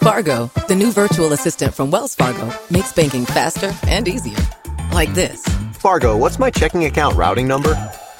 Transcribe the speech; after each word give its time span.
Fargo, 0.00 0.50
the 0.66 0.74
new 0.74 0.92
virtual 0.92 1.34
assistant 1.34 1.74
from 1.74 1.90
Wells 1.90 2.14
Fargo, 2.14 2.50
makes 2.70 2.92
banking 2.92 3.26
faster 3.26 3.70
and 3.86 4.08
easier. 4.08 4.38
Like 4.92 5.12
this. 5.12 5.44
Fargo, 5.74 6.16
what's 6.16 6.38
my 6.38 6.50
checking 6.50 6.86
account 6.86 7.16
routing 7.16 7.46
number? 7.46 7.74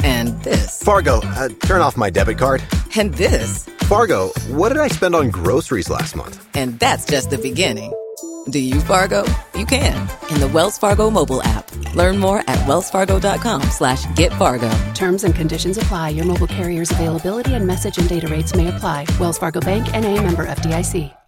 And 0.04 0.28
this. 0.42 0.82
Fargo, 0.82 1.20
uh, 1.22 1.48
turn 1.64 1.80
off 1.80 1.96
my 1.96 2.10
debit 2.10 2.36
card. 2.36 2.62
And 2.96 3.14
this. 3.14 3.64
Fargo, 3.88 4.28
what 4.48 4.68
did 4.68 4.78
I 4.78 4.88
spend 4.88 5.14
on 5.14 5.30
groceries 5.30 5.88
last 5.88 6.14
month? 6.16 6.46
And 6.54 6.78
that's 6.78 7.06
just 7.06 7.30
the 7.30 7.38
beginning. 7.38 7.94
Do 8.50 8.58
you 8.58 8.80
Fargo? 8.80 9.24
You 9.54 9.64
can 9.64 10.08
in 10.30 10.40
the 10.40 10.48
Wells 10.48 10.76
Fargo 10.76 11.10
mobile 11.10 11.42
app. 11.42 11.70
Learn 11.94 12.18
more 12.18 12.40
at 12.40 12.58
wellsfargo.com 12.66 13.62
slash 13.62 14.04
get 14.16 14.32
Fargo. 14.34 14.70
Terms 14.94 15.24
and 15.24 15.34
conditions 15.34 15.78
apply. 15.78 16.10
Your 16.10 16.26
mobile 16.26 16.46
carrier's 16.46 16.90
availability 16.90 17.54
and 17.54 17.66
message 17.66 17.96
and 17.98 18.08
data 18.08 18.28
rates 18.28 18.54
may 18.54 18.68
apply. 18.68 19.06
Wells 19.18 19.38
Fargo 19.38 19.60
Bank 19.60 19.94
and 19.94 20.04
a 20.04 20.20
member 20.20 20.46
FDIC. 20.46 21.19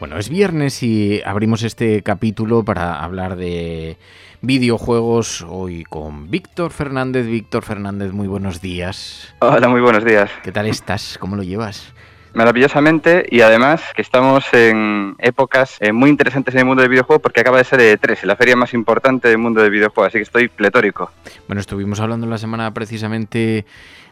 Bueno, 0.00 0.16
es 0.16 0.28
viernes 0.28 0.84
y 0.84 1.20
abrimos 1.24 1.64
este 1.64 2.04
capítulo 2.04 2.62
para 2.62 3.02
hablar 3.02 3.34
de 3.34 3.96
videojuegos 4.42 5.44
hoy 5.48 5.82
con 5.82 6.30
Víctor 6.30 6.70
Fernández. 6.70 7.26
Víctor 7.26 7.64
Fernández, 7.64 8.12
muy 8.12 8.28
buenos 8.28 8.60
días. 8.60 9.34
Hola, 9.40 9.68
muy 9.68 9.80
buenos 9.80 10.04
días. 10.04 10.30
¿Qué 10.44 10.52
tal 10.52 10.68
estás? 10.68 11.18
¿Cómo 11.18 11.34
lo 11.34 11.42
llevas? 11.42 11.92
Maravillosamente 12.32 13.26
y 13.28 13.40
además 13.40 13.82
que 13.96 14.02
estamos 14.02 14.44
en 14.52 15.16
épocas 15.18 15.78
eh, 15.80 15.90
muy 15.90 16.10
interesantes 16.10 16.54
en 16.54 16.60
el 16.60 16.66
mundo 16.66 16.82
del 16.82 16.90
videojuego 16.92 17.20
porque 17.20 17.40
acaba 17.40 17.58
de 17.58 17.64
ser 17.64 17.80
E3, 17.80 18.22
la 18.22 18.36
feria 18.36 18.54
más 18.54 18.74
importante 18.74 19.26
del 19.26 19.38
mundo 19.38 19.62
del 19.62 19.72
videojuego, 19.72 20.06
así 20.06 20.18
que 20.18 20.22
estoy 20.22 20.46
pletórico. 20.46 21.10
Bueno, 21.48 21.60
estuvimos 21.60 21.98
hablando 21.98 22.28
la 22.28 22.38
semana 22.38 22.72
precisamente 22.72 23.66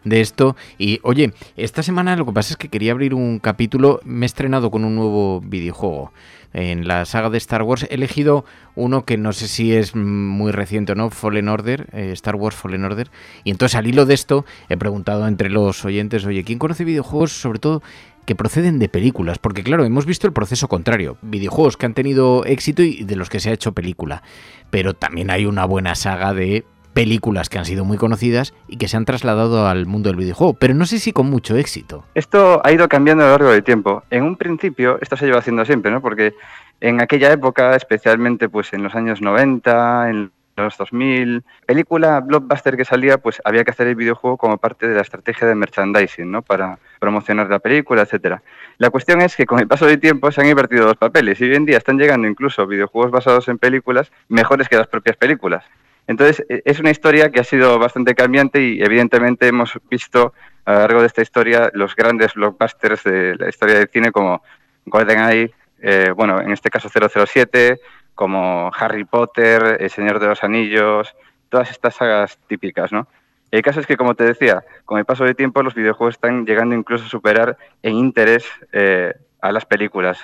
de 0.06 0.20
esto 0.20 0.56
y 0.78 1.00
oye, 1.02 1.32
esta 1.56 1.82
semana 1.82 2.16
lo 2.16 2.24
que 2.24 2.32
pasa 2.32 2.54
es 2.54 2.56
que 2.56 2.68
quería 2.68 2.92
abrir 2.92 3.12
un 3.12 3.40
capítulo, 3.40 4.00
me 4.04 4.24
he 4.24 4.26
estrenado 4.26 4.70
con 4.70 4.84
un 4.84 4.94
nuevo 4.94 5.40
videojuego 5.40 6.12
en 6.52 6.86
la 6.86 7.04
saga 7.04 7.28
de 7.28 7.38
Star 7.38 7.62
Wars. 7.62 7.86
He 7.90 7.94
elegido 7.94 8.44
uno 8.76 9.04
que 9.04 9.18
no 9.18 9.32
sé 9.32 9.48
si 9.48 9.74
es 9.74 9.94
muy 9.94 10.52
reciente 10.52 10.92
o 10.92 10.94
no, 10.94 11.10
Fallen 11.10 11.48
Order, 11.48 11.88
eh, 11.92 12.12
Star 12.12 12.36
Wars 12.36 12.56
Fallen 12.56 12.84
Order. 12.84 13.10
Y 13.44 13.50
entonces 13.50 13.76
al 13.76 13.86
hilo 13.86 14.06
de 14.06 14.14
esto 14.14 14.46
he 14.68 14.76
preguntado 14.76 15.26
entre 15.26 15.50
los 15.50 15.84
oyentes, 15.84 16.24
oye, 16.24 16.44
¿quién 16.44 16.58
conoce 16.58 16.84
videojuegos 16.84 17.32
sobre 17.32 17.58
todo 17.58 17.82
que 18.24 18.36
proceden 18.36 18.78
de 18.78 18.88
películas? 18.88 19.38
Porque 19.38 19.64
claro, 19.64 19.84
hemos 19.84 20.06
visto 20.06 20.26
el 20.28 20.32
proceso 20.32 20.68
contrario, 20.68 21.18
videojuegos 21.20 21.76
que 21.76 21.86
han 21.86 21.94
tenido 21.94 22.44
éxito 22.44 22.82
y 22.82 23.02
de 23.02 23.16
los 23.16 23.28
que 23.28 23.40
se 23.40 23.50
ha 23.50 23.52
hecho 23.52 23.72
película. 23.72 24.22
Pero 24.70 24.94
también 24.94 25.30
hay 25.30 25.46
una 25.46 25.64
buena 25.64 25.94
saga 25.96 26.32
de 26.32 26.64
películas 26.96 27.50
que 27.50 27.58
han 27.58 27.66
sido 27.66 27.84
muy 27.84 27.98
conocidas 27.98 28.54
y 28.68 28.78
que 28.78 28.88
se 28.88 28.96
han 28.96 29.04
trasladado 29.04 29.68
al 29.68 29.84
mundo 29.84 30.08
del 30.08 30.16
videojuego, 30.16 30.54
pero 30.54 30.72
no 30.72 30.86
sé 30.86 30.98
si 30.98 31.12
con 31.12 31.28
mucho 31.28 31.54
éxito. 31.54 32.06
Esto 32.14 32.62
ha 32.64 32.72
ido 32.72 32.88
cambiando 32.88 33.22
a 33.22 33.26
lo 33.26 33.32
largo 33.32 33.50
del 33.50 33.62
tiempo. 33.62 34.02
En 34.08 34.22
un 34.22 34.36
principio, 34.36 34.96
esto 35.02 35.14
se 35.14 35.26
lleva 35.26 35.40
haciendo 35.40 35.66
siempre, 35.66 35.90
¿no? 35.92 36.00
Porque 36.00 36.32
en 36.80 37.02
aquella 37.02 37.30
época, 37.30 37.76
especialmente 37.76 38.48
pues 38.48 38.72
en 38.72 38.82
los 38.82 38.94
años 38.94 39.20
90, 39.20 40.08
en 40.08 40.30
los 40.56 40.78
2000, 40.78 41.44
película 41.66 42.20
blockbuster 42.20 42.78
que 42.78 42.86
salía, 42.86 43.18
pues 43.18 43.42
había 43.44 43.62
que 43.62 43.72
hacer 43.72 43.88
el 43.88 43.94
videojuego 43.94 44.38
como 44.38 44.56
parte 44.56 44.88
de 44.88 44.94
la 44.94 45.02
estrategia 45.02 45.46
de 45.46 45.54
merchandising, 45.54 46.30
¿no? 46.30 46.40
Para 46.40 46.78
promocionar 46.98 47.50
la 47.50 47.58
película, 47.58 48.00
etcétera. 48.00 48.42
La 48.78 48.88
cuestión 48.88 49.20
es 49.20 49.36
que 49.36 49.44
con 49.44 49.58
el 49.58 49.68
paso 49.68 49.84
del 49.84 50.00
tiempo 50.00 50.32
se 50.32 50.40
han 50.40 50.48
invertido 50.48 50.86
los 50.86 50.96
papeles 50.96 51.38
y 51.42 51.44
hoy 51.44 51.56
en 51.56 51.66
día 51.66 51.76
están 51.76 51.98
llegando 51.98 52.26
incluso 52.26 52.66
videojuegos 52.66 53.10
basados 53.10 53.48
en 53.48 53.58
películas 53.58 54.10
mejores 54.30 54.66
que 54.70 54.78
las 54.78 54.86
propias 54.86 55.18
películas. 55.18 55.62
Entonces, 56.06 56.44
e, 56.48 56.62
es 56.64 56.80
una 56.80 56.90
historia 56.90 57.30
que 57.30 57.40
ha 57.40 57.44
sido 57.44 57.78
bastante 57.78 58.14
cambiante 58.14 58.60
y 58.62 58.82
evidentemente 58.82 59.48
hemos 59.48 59.78
visto 59.90 60.32
a 60.64 60.72
lo 60.72 60.78
largo 60.80 61.00
de 61.00 61.06
esta 61.06 61.22
historia 61.22 61.70
los 61.74 61.94
grandes 61.94 62.34
blockbusters 62.34 63.04
de 63.04 63.36
la 63.36 63.48
historia 63.48 63.76
del 63.76 63.88
cine 63.88 64.12
como 64.12 64.42
GoldenEye, 64.84 65.52
eh, 65.80 66.12
bueno, 66.14 66.40
en 66.40 66.52
este 66.52 66.70
caso 66.70 66.88
007, 66.88 67.80
como 68.14 68.70
Harry 68.76 69.04
Potter, 69.04 69.76
El 69.80 69.90
Señor 69.90 70.18
de 70.18 70.28
los 70.28 70.42
Anillos, 70.42 71.14
todas 71.48 71.70
estas 71.70 71.94
sagas 71.94 72.38
típicas, 72.48 72.92
¿no? 72.92 73.06
El 73.50 73.62
caso 73.62 73.80
es 73.80 73.86
que, 73.86 73.96
como 73.96 74.14
te 74.14 74.24
decía, 74.24 74.64
con 74.84 74.98
el 74.98 75.04
paso 75.04 75.24
del 75.24 75.36
tiempo 75.36 75.62
los 75.62 75.74
videojuegos 75.74 76.16
están 76.16 76.44
llegando 76.44 76.74
incluso 76.74 77.04
a 77.04 77.08
superar 77.08 77.56
en 77.82 77.94
interés 77.94 78.44
eh, 78.72 79.14
a 79.40 79.52
las 79.52 79.64
películas. 79.64 80.18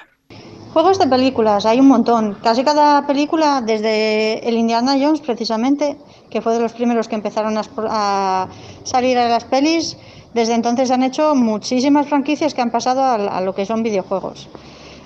Juegos 0.73 0.99
de 0.99 1.07
películas, 1.07 1.67
hay 1.67 1.81
un 1.81 1.89
montón. 1.89 2.39
Casi 2.43 2.65
cada 2.65 3.07
película, 3.07 3.61
desde 3.61 4.49
el 4.49 4.57
Indiana 4.57 4.97
Jones 4.99 5.21
precisamente, 5.21 5.99
que 6.31 6.41
fue 6.41 6.55
de 6.55 6.61
los 6.61 6.73
primeros 6.73 7.09
que 7.09 7.15
empezaron 7.15 7.59
a, 7.59 8.49
salir 8.83 9.19
a 9.19 9.29
las 9.29 9.45
pelis, 9.45 9.99
desde 10.33 10.55
entonces 10.55 10.91
han 10.91 11.03
hecho 11.03 11.35
muchísimas 11.35 12.07
franquicias 12.09 12.55
que 12.55 12.63
han 12.63 12.71
pasado 12.71 13.03
a, 13.05 13.41
lo 13.43 13.55
que 13.55 13.67
son 13.67 13.83
videojuegos. 13.83 14.49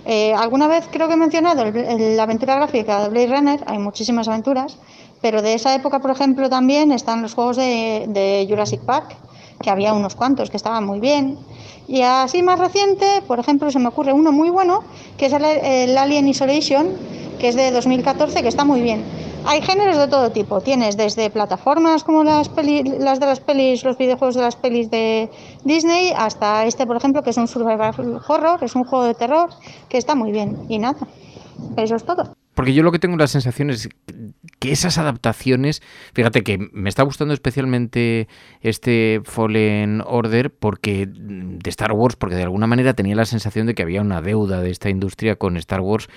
Eh, 0.04 0.32
alguna 0.34 0.68
vez 0.68 0.88
creo 0.88 1.08
que 1.08 1.14
he 1.14 1.16
mencionado 1.16 1.64
la 1.64 2.22
aventura 2.22 2.54
gráfica 2.54 3.02
de 3.02 3.08
Blade 3.08 3.36
Runner, 3.36 3.64
hay 3.66 3.78
muchísimas 3.78 4.28
aventuras, 4.28 4.78
pero 5.20 5.42
de 5.42 5.54
esa 5.54 5.74
época, 5.74 5.98
por 5.98 6.12
ejemplo, 6.12 6.48
también 6.48 6.92
están 6.92 7.22
los 7.22 7.34
juegos 7.34 7.56
de, 7.56 8.04
de 8.06 8.46
Jurassic 8.48 8.82
Park, 8.82 9.16
que 9.60 9.70
había 9.70 9.92
unos 9.94 10.14
cuantos 10.14 10.50
que 10.50 10.56
estaban 10.56 10.84
muy 10.84 11.00
bien. 11.00 11.38
Y 11.88 12.02
así 12.02 12.42
más 12.42 12.58
reciente, 12.58 13.22
por 13.26 13.38
ejemplo, 13.38 13.70
se 13.70 13.78
me 13.78 13.88
ocurre 13.88 14.12
uno 14.12 14.32
muy 14.32 14.50
bueno, 14.50 14.82
que 15.16 15.26
es 15.26 15.32
el, 15.32 15.96
Alien 15.96 16.28
Isolation, 16.28 16.88
que 17.38 17.48
es 17.48 17.54
de 17.54 17.70
2014, 17.70 18.42
que 18.42 18.48
está 18.48 18.64
muy 18.64 18.80
bien. 18.80 19.04
Hay 19.44 19.62
géneros 19.62 19.96
de 19.96 20.08
todo 20.08 20.30
tipo. 20.30 20.60
Tienes 20.60 20.96
desde 20.96 21.30
plataformas 21.30 22.02
como 22.02 22.24
las, 22.24 22.50
las 22.98 23.20
de 23.20 23.26
las 23.26 23.38
pelis, 23.38 23.84
los 23.84 23.96
videojuegos 23.96 24.34
de 24.34 24.42
las 24.42 24.56
pelis 24.56 24.90
de 24.90 25.30
Disney, 25.62 26.12
hasta 26.16 26.66
este, 26.66 26.84
por 26.84 26.96
ejemplo, 26.96 27.22
que 27.22 27.30
es 27.30 27.36
un 27.36 27.46
survival 27.46 28.20
horror, 28.26 28.64
es 28.64 28.74
un 28.74 28.84
juego 28.84 29.04
de 29.04 29.14
terror, 29.14 29.50
que 29.88 29.98
está 29.98 30.16
muy 30.16 30.32
bien. 30.32 30.58
Y 30.68 30.78
nada, 30.78 30.98
eso 31.76 31.94
es 31.94 32.04
todo. 32.04 32.34
Porque 32.54 32.72
yo 32.72 32.82
lo 32.82 32.90
que 32.90 32.98
tengo 32.98 33.16
la 33.16 33.28
sensación 33.28 33.70
es 33.70 33.88
que 34.58 34.72
esas 34.72 34.98
adaptaciones, 34.98 35.82
fíjate 36.14 36.42
que 36.42 36.58
me 36.72 36.88
está 36.88 37.02
gustando 37.02 37.34
especialmente 37.34 38.28
este 38.60 39.20
Fallen 39.24 40.02
Order 40.06 40.50
porque 40.50 41.06
de 41.06 41.70
Star 41.70 41.92
Wars, 41.92 42.16
porque 42.16 42.36
de 42.36 42.42
alguna 42.42 42.66
manera 42.66 42.94
tenía 42.94 43.14
la 43.14 43.26
sensación 43.26 43.66
de 43.66 43.74
que 43.74 43.82
había 43.82 44.00
una 44.00 44.22
deuda 44.22 44.60
de 44.60 44.70
esta 44.70 44.88
industria 44.88 45.36
con 45.36 45.56
Star 45.56 45.80
Wars, 45.80 46.08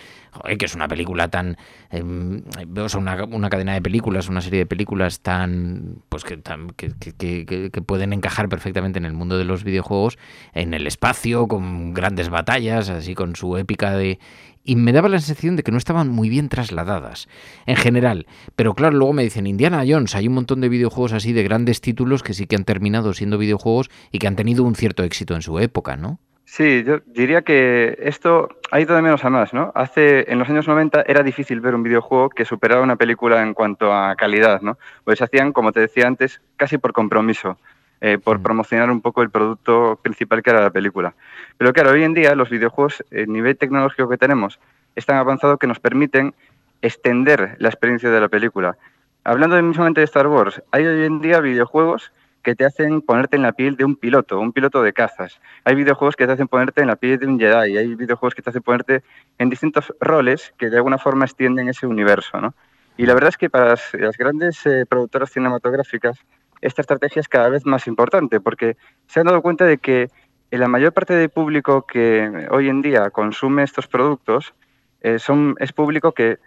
que 0.57 0.65
es 0.65 0.75
una 0.75 0.87
película 0.87 1.27
tan, 1.27 1.57
eh, 1.91 2.03
o 2.03 2.89
sea, 2.89 2.99
una, 2.99 3.49
cadena 3.49 3.73
de 3.73 3.81
películas, 3.81 4.29
una 4.29 4.41
serie 4.41 4.59
de 4.59 4.65
películas 4.65 5.19
tan, 5.21 6.01
pues 6.07 6.23
que, 6.23 6.39
que, 6.77 7.71
que 7.71 7.81
pueden 7.81 8.13
encajar 8.13 8.47
perfectamente 8.47 8.99
en 8.99 9.05
el 9.05 9.13
mundo 9.13 9.37
de 9.37 9.45
los 9.45 9.63
videojuegos, 9.63 10.17
en 10.53 10.73
el 10.73 10.87
espacio, 10.87 11.47
con 11.47 11.93
grandes 11.93 12.29
batallas, 12.29 12.89
así 12.89 13.15
con 13.15 13.35
su 13.35 13.57
épica 13.57 13.95
de 13.95 14.19
y 14.69 14.75
me 14.75 14.91
daba 14.91 15.09
la 15.09 15.17
sensación 15.17 15.55
de 15.55 15.63
que 15.63 15.71
no 15.71 15.79
estaban 15.79 16.09
muy 16.09 16.29
bien 16.29 16.47
trasladadas 16.47 17.27
en 17.65 17.75
general. 17.75 18.27
Pero 18.55 18.75
claro, 18.75 18.95
luego 18.95 19.13
me 19.13 19.23
dicen 19.23 19.47
Indiana 19.47 19.83
Jones, 19.87 20.13
hay 20.13 20.27
un 20.27 20.35
montón 20.35 20.61
de 20.61 20.69
videojuegos 20.69 21.13
así 21.13 21.33
de 21.33 21.41
grandes 21.41 21.81
títulos 21.81 22.21
que 22.21 22.35
sí 22.35 22.45
que 22.45 22.55
han 22.55 22.65
terminado 22.65 23.13
siendo 23.13 23.39
videojuegos 23.39 23.89
y 24.11 24.19
que 24.19 24.27
han 24.27 24.35
tenido 24.35 24.63
un 24.63 24.75
cierto 24.75 25.03
éxito 25.03 25.33
en 25.33 25.41
su 25.41 25.57
época, 25.57 25.95
¿no? 25.95 26.19
Sí, 26.45 26.83
yo 26.83 26.99
diría 27.07 27.41
que 27.41 27.97
esto 27.99 28.49
ha 28.69 28.79
ido 28.79 28.95
de 28.95 29.01
menos 29.01 29.25
a 29.25 29.31
más, 29.31 29.55
¿no? 29.55 29.71
Hace, 29.73 30.31
en 30.31 30.37
los 30.37 30.47
años 30.47 30.67
90 30.67 31.03
era 31.07 31.23
difícil 31.23 31.61
ver 31.61 31.73
un 31.73 31.81
videojuego 31.81 32.29
que 32.29 32.45
superara 32.45 32.81
una 32.81 32.95
película 32.95 33.41
en 33.41 33.55
cuanto 33.55 33.91
a 33.91 34.15
calidad, 34.15 34.61
¿no? 34.61 34.77
Pues 35.03 35.17
se 35.17 35.23
hacían, 35.23 35.51
como 35.51 35.71
te 35.71 35.79
decía 35.79 36.05
antes, 36.05 36.41
casi 36.57 36.77
por 36.77 36.93
compromiso. 36.93 37.57
Eh, 38.01 38.17
por 38.17 38.39
mm. 38.39 38.43
promocionar 38.43 38.89
un 38.91 39.01
poco 39.01 39.21
el 39.21 39.29
producto 39.29 39.99
principal 40.01 40.41
que 40.41 40.51
era 40.51 40.61
la 40.61 40.69
película. 40.69 41.13
Pero 41.57 41.73
claro, 41.73 41.91
hoy 41.91 42.03
en 42.03 42.13
día 42.13 42.33
los 42.33 42.49
videojuegos, 42.49 43.03
el 43.11 43.27
nivel 43.27 43.57
tecnológico 43.57 44.07
que 44.07 44.17
tenemos, 44.17 44.57
es 44.95 45.05
tan 45.05 45.17
avanzado 45.17 45.57
que 45.57 45.67
nos 45.67 45.79
permiten 45.79 46.33
extender 46.81 47.57
la 47.59 47.67
experiencia 47.67 48.09
de 48.09 48.21
la 48.21 48.29
película. 48.29 48.77
Hablando 49.25 49.61
mismamente 49.61 49.99
de 49.99 50.05
Star 50.05 50.27
Wars, 50.27 50.63
hay 50.71 50.85
hoy 50.85 51.05
en 51.05 51.19
día 51.19 51.41
videojuegos 51.41 52.13
que 52.41 52.55
te 52.55 52.63
hacen 52.63 53.01
ponerte 53.01 53.35
en 53.35 53.41
la 53.41 53.51
piel 53.51 53.75
de 53.75 53.83
un 53.83 53.97
piloto, 53.97 54.39
un 54.39 54.53
piloto 54.53 54.81
de 54.81 54.93
cazas. 54.93 55.41
Hay 55.65 55.75
videojuegos 55.75 56.15
que 56.15 56.25
te 56.25 56.31
hacen 56.31 56.47
ponerte 56.47 56.79
en 56.79 56.87
la 56.87 56.95
piel 56.95 57.19
de 57.19 57.27
un 57.27 57.37
Jedi, 57.37 57.77
hay 57.77 57.95
videojuegos 57.95 58.33
que 58.33 58.41
te 58.41 58.49
hacen 58.49 58.61
ponerte 58.61 59.03
en 59.37 59.49
distintos 59.49 59.93
roles 59.99 60.53
que 60.57 60.69
de 60.69 60.77
alguna 60.77 60.97
forma 60.97 61.25
extienden 61.25 61.67
ese 61.67 61.85
universo. 61.85 62.39
¿no? 62.39 62.53
Y 62.95 63.05
la 63.05 63.13
verdad 63.13 63.29
es 63.29 63.37
que 63.37 63.49
para 63.49 63.65
las, 63.67 64.17
grandes 64.17 64.65
eh, 64.65 64.85
productoras 64.87 65.31
cinematográficas 65.31 66.17
esta 66.61 66.81
estrategia 66.81 67.19
es 67.19 67.27
cada 67.27 67.49
vez 67.49 67.65
más 67.65 67.87
importante 67.87 68.39
porque 68.39 68.77
se 69.07 69.19
han 69.19 69.27
dado 69.27 69.41
cuenta 69.41 69.65
de 69.65 69.77
que 69.77 70.09
la 70.51 70.67
mayor 70.67 70.93
parte 70.93 71.13
del 71.13 71.29
público 71.29 71.85
que 71.85 72.47
hoy 72.51 72.69
en 72.69 72.81
día 72.81 73.09
consume 73.11 73.63
estos 73.63 73.87
productos 73.87 74.53
eh, 75.01 75.19
son, 75.19 75.55
es 75.59 75.71
público 75.71 76.11
que 76.11 76.39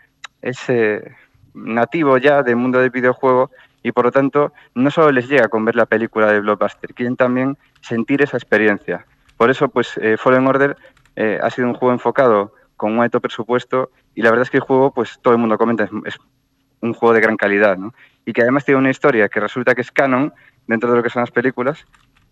es 0.43 0.59
eh, 0.69 1.15
nativo 1.55 2.19
ya 2.19 2.43
del 2.43 2.57
mundo 2.57 2.81
del 2.81 2.91
videojuego 2.91 3.51
y 3.83 3.93
por 3.93 4.07
lo 4.07 4.13
tanto 4.13 4.53
no 4.75 4.91
solo 4.91 5.13
les 5.13 5.29
llega 5.29 5.49
con 5.49 5.65
ver 5.65 5.77
la 5.77 5.87
película 5.87 6.33
de 6.33 6.41
Blockbuster, 6.41 6.95
quieren 6.95 7.17
también 7.17 7.57
sentir 7.81 8.23
esa 8.23 8.37
experiencia. 8.37 9.07
Por 9.37 9.51
eso, 9.51 9.69
pues 9.69 9.97
eh, 9.99 10.17
Fallen 10.17 10.47
Order 10.47 10.77
ha 11.43 11.51
sido 11.51 11.69
un 11.69 11.75
juego 11.75 11.93
enfocado 11.93 12.55
con 12.75 12.93
un 12.93 13.01
alto 13.01 13.21
presupuesto 13.21 13.91
y 14.15 14.23
la 14.23 14.31
verdad 14.31 14.45
es 14.45 14.51
que 14.51 14.57
el 14.57 14.63
juego, 14.63 14.93
pues 14.93 15.19
todo 15.21 15.35
el 15.35 15.41
mundo 15.41 15.59
comenta, 15.59 15.89
es, 16.07 16.19
un 16.83 16.93
juego 16.93 17.15
de 17.15 17.21
gran 17.21 17.37
calidad, 17.37 17.77
¿no? 17.79 17.95
Y 18.25 18.33
que 18.33 18.43
además 18.43 18.65
tiene 18.65 18.79
una 18.79 18.91
historia 18.91 19.29
que 19.29 19.41
resulta 19.41 19.75
que 19.75 19.81
es 19.81 19.91
canon 19.91 20.33
dentro 20.67 20.91
de 20.91 20.97
lo 20.97 21.03
que 21.03 21.11
son 21.11 21.23
las 21.23 21.31
películas 21.31 21.87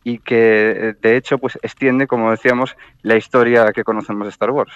y 0.05 0.19
que 0.19 0.97
de 1.01 1.17
hecho 1.17 1.39
pues 1.39 1.59
extiende, 1.63 2.07
como 2.07 2.31
decíamos, 2.31 2.77
la 3.03 3.17
historia 3.17 3.73
que 3.73 3.85
conocemos 3.85 4.27
de 4.27 4.31
Star 4.31 4.51
Wars. 4.51 4.73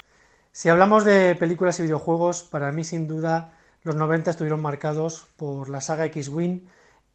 Si 0.53 0.69
hablamos 0.69 1.05
de 1.05 1.35
películas 1.35 1.81
y 1.81 1.83
videojuegos, 1.83 2.43
para 2.43 2.71
mí 2.73 2.85
sin 2.85 3.09
duda 3.09 3.53
los 3.83 3.97
90 3.97 4.31
estuvieron 4.31 4.63
marcados 4.63 5.27
por 5.37 5.69
la 5.69 5.81
saga 5.81 6.07
X-Wing 6.07 6.61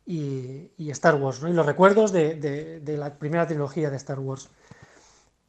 y, 0.06 0.90
Star 0.92 1.16
Wars, 1.16 1.42
¿no? 1.42 1.50
y 1.50 1.54
los 1.54 1.66
recuerdos 1.66 2.12
de, 2.12 2.81
la 2.98 3.13
primera 3.16 3.48
trilogía 3.48 3.90
de 3.90 3.98
Star 3.98 4.19
Wars. 4.19 4.50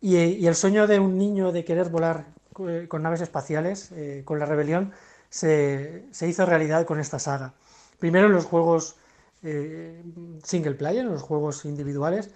Y, 0.01 0.47
el 0.47 0.55
sueño 0.55 0.87
de 0.87 0.99
un 0.99 1.19
niño 1.19 1.53
de 1.53 1.65
querer 1.65 1.89
volar 1.89 2.27
eh, 2.69 2.87
con 2.89 3.03
naves 3.03 3.21
espaciales, 3.21 3.91
eh, 3.93 4.23
con 4.25 4.39
la 4.39 4.47
rebelión, 4.47 4.93
se, 5.29 6.05
hizo 6.21 6.47
realidad 6.47 6.87
con 6.87 7.01
esta 7.01 7.19
saga. 7.19 7.55
Primero 8.01 8.27
en 8.27 8.33
los 8.33 8.47
juegos 8.47 8.97
eh, 9.43 10.03
single 10.43 10.75
player, 10.75 11.05
en 11.05 11.13
los 11.13 11.23
juegos 11.23 11.65
individuales, 11.65 12.31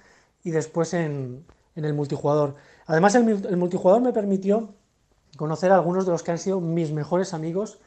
y 0.45 0.51
después 0.51 0.95
en, 0.95 1.45
el 1.75 1.95
multijugador. 1.95 2.55
Además, 2.87 3.15
el 3.15 3.57
multijugador 3.57 4.03
me 4.03 4.13
permitió 4.13 4.75
conocer 5.37 5.73
a 5.73 5.75
algunos 5.75 6.07
de 6.07 6.13
los 6.13 6.23
que 6.23 6.31
han 6.31 6.39
sido 6.39 6.61
mis 6.61 6.93
mejores 6.93 7.35
amigos 7.35 7.79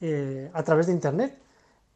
eh, 0.00 0.50
a 0.52 0.62
través 0.62 0.86
de 0.86 0.92
Internet. 0.92 1.36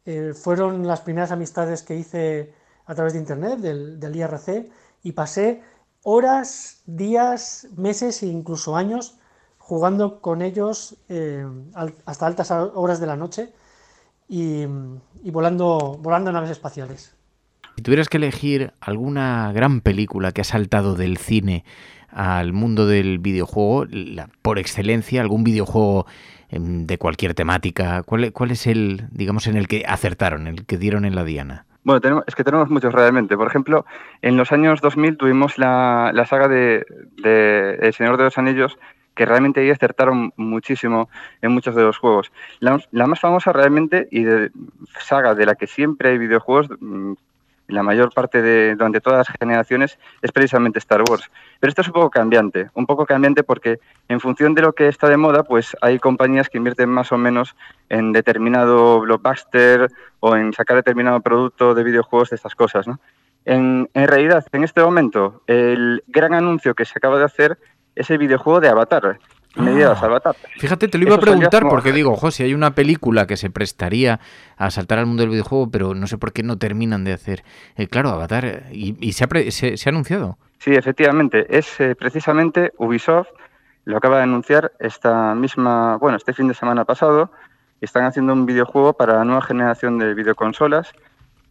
Eh, 0.05 0.33
fueron 0.33 0.85
las 0.85 1.01
primeras 1.01 1.31
amistades 1.31 1.83
que 1.83 1.95
hice 1.95 2.53
a 2.85 2.95
través 2.95 3.13
de 3.13 3.19
Internet, 3.19 3.59
del, 3.59 4.15
IRC, 4.15 4.69
y 5.03 5.11
pasé 5.11 5.61
horas, 6.03 6.81
días, 6.85 7.67
meses 7.77 8.23
e 8.23 8.27
incluso 8.27 8.75
años 8.75 9.19
jugando 9.59 10.21
con 10.21 10.41
ellos 10.41 10.97
hasta 11.75 12.25
altas 12.25 12.49
horas 12.49 12.99
de 12.99 13.05
la 13.05 13.15
noche 13.15 13.53
y, 14.29 14.65
y, 15.23 15.31
volando, 15.31 15.97
volando 15.99 16.31
naves 16.31 16.51
espaciales. 16.51 17.17
Si 17.75 17.81
tuvieras 17.81 18.07
que 18.07 18.17
elegir 18.17 18.71
alguna 18.79 19.51
gran 19.51 19.81
película 19.81 20.31
que 20.31 20.41
ha 20.41 20.45
saltado 20.45 20.95
del 20.95 21.17
cine 21.17 21.65
al 22.11 22.53
mundo 22.53 22.87
del 22.87 23.19
videojuego, 23.19 23.85
por 24.41 24.59
excelencia, 24.59 25.21
algún 25.21 25.43
videojuego 25.43 26.05
em, 26.49 26.85
de 26.85 26.97
cualquier 26.97 27.33
temática, 27.33 28.03
¿cuál, 28.03 28.31
¿cuál, 28.33 28.51
es 28.51 28.67
el, 28.67 29.07
digamos, 29.11 29.47
en 29.47 29.57
el 29.57 29.67
que 29.67 29.83
acertaron, 29.87 30.47
el 30.47 30.65
que 30.65 30.77
dieron 30.77 31.05
en 31.05 31.15
la 31.15 31.23
diana? 31.23 31.65
Bueno, 31.83 32.01
tenemos, 32.01 32.23
es 32.27 32.35
que 32.35 32.43
tenemos 32.43 32.69
muchos 32.69 32.93
realmente. 32.93 33.37
Por 33.37 33.47
ejemplo, 33.47 33.85
en 34.21 34.37
los 34.37 34.51
años 34.51 34.81
2000 34.81 35.17
tuvimos 35.17 35.57
la, 35.57 36.11
la 36.13 36.25
saga 36.25 36.47
de, 36.47 36.85
El 37.23 37.93
Señor 37.93 38.17
de 38.17 38.25
los 38.25 38.37
Anillos, 38.37 38.77
que 39.15 39.25
realmente 39.25 39.59
ahí 39.61 39.69
acertaron 39.69 40.33
muchísimo 40.37 41.09
en 41.41 41.51
muchos 41.51 41.75
de 41.75 41.83
los 41.83 41.97
juegos. 41.97 42.31
La, 42.59 43.07
más 43.07 43.19
famosa 43.19 43.51
realmente 43.51 44.07
y 44.11 44.23
de 44.23 44.51
saga 44.99 45.35
de 45.35 45.45
la 45.45 45.55
que 45.55 45.67
siempre 45.67 46.09
hay 46.09 46.17
videojuegos, 46.17 46.69
mm, 46.79 47.13
la 47.67 47.83
mayor 47.83 48.11
parte 48.13 48.41
de 48.41 48.75
durante 48.75 48.99
todas 48.99 49.27
las 49.27 49.37
generaciones 49.39 49.99
es 50.21 50.31
precisamente 50.31 50.79
Star 50.79 51.03
Wars. 51.07 51.29
Pero 51.59 51.69
esto 51.69 51.81
es 51.81 51.87
un 51.87 51.93
poco 51.93 52.09
cambiante, 52.09 52.69
un 52.73 52.85
poco 52.85 53.05
cambiante 53.05 53.43
porque 53.43 53.79
en 54.07 54.19
función 54.19 54.55
de 54.55 54.63
lo 54.63 54.73
que 54.73 54.87
está 54.87 55.07
de 55.07 55.17
moda, 55.17 55.43
pues 55.43 55.77
hay 55.81 55.99
compañías 55.99 56.49
que 56.49 56.57
invierten 56.57 56.89
más 56.89 57.11
o 57.11 57.17
menos 57.17 57.55
en 57.89 58.11
determinado 58.11 59.01
blockbuster 59.01 59.89
o 60.19 60.35
en 60.35 60.53
sacar 60.53 60.77
determinado 60.77 61.21
producto 61.21 61.75
de 61.75 61.83
videojuegos 61.83 62.31
de 62.31 62.37
estas 62.37 62.55
cosas, 62.55 62.87
en 63.45 63.89
realidad, 63.93 64.45
en 64.51 64.63
este 64.63 64.81
momento, 64.81 65.41
el 65.47 66.03
gran 66.07 66.33
anuncio 66.33 66.75
que 66.75 66.85
se 66.85 66.93
acaba 66.97 67.17
de 67.17 67.25
hacer 67.25 67.57
es 67.95 68.09
el 68.09 68.17
videojuego 68.17 68.59
de 68.59 68.69
Avatar, 68.69 69.19
Ah, 69.55 70.33
fíjate, 70.57 70.87
te 70.87 70.97
lo 70.97 71.05
iba 71.05 71.15
a 71.15 71.19
preguntar 71.19 71.67
porque 71.67 71.91
digo, 71.91 72.11
ojo, 72.11 72.29
si 72.29 72.43
hay 72.43 72.53
una 72.53 72.75
película 72.75 73.25
que 73.25 73.35
se 73.35 73.49
prestaría 73.49 74.19
a 74.57 74.69
saltar 74.69 74.99
al 74.99 75.07
mundo 75.07 75.23
del 75.23 75.31
videojuego, 75.31 75.71
pero 75.71 75.95
no 75.95 76.05
sé 76.05 76.17
por 76.17 76.33
qué 76.33 76.43
no 76.43 76.57
terminan 76.57 77.03
de 77.03 77.13
hacer. 77.13 77.43
Eh, 77.75 77.87
claro, 77.87 78.09
Avatar, 78.09 78.63
y, 78.71 79.11
se, 79.13 79.23
ha 79.23 79.51
se, 79.51 79.75
ha 79.85 79.89
anunciado. 79.89 80.37
Sí, 80.59 80.75
efectivamente, 80.75 81.45
es 81.57 81.79
eh, 81.79 81.95
precisamente 81.95 82.73
Ubisoft, 82.77 83.29
lo 83.85 83.97
acaba 83.97 84.17
de 84.17 84.23
anunciar 84.23 84.71
esta 84.79 85.33
misma, 85.33 85.97
bueno, 85.97 86.17
este 86.17 86.33
fin 86.33 86.47
de 86.47 86.53
semana 86.53 86.85
pasado, 86.85 87.31
están 87.81 88.03
haciendo 88.03 88.33
un 88.33 88.45
videojuego 88.45 88.93
para 88.93 89.15
la 89.15 89.25
nueva 89.25 89.41
generación 89.41 89.97
de 89.97 90.13
videoconsolas, 90.13 90.91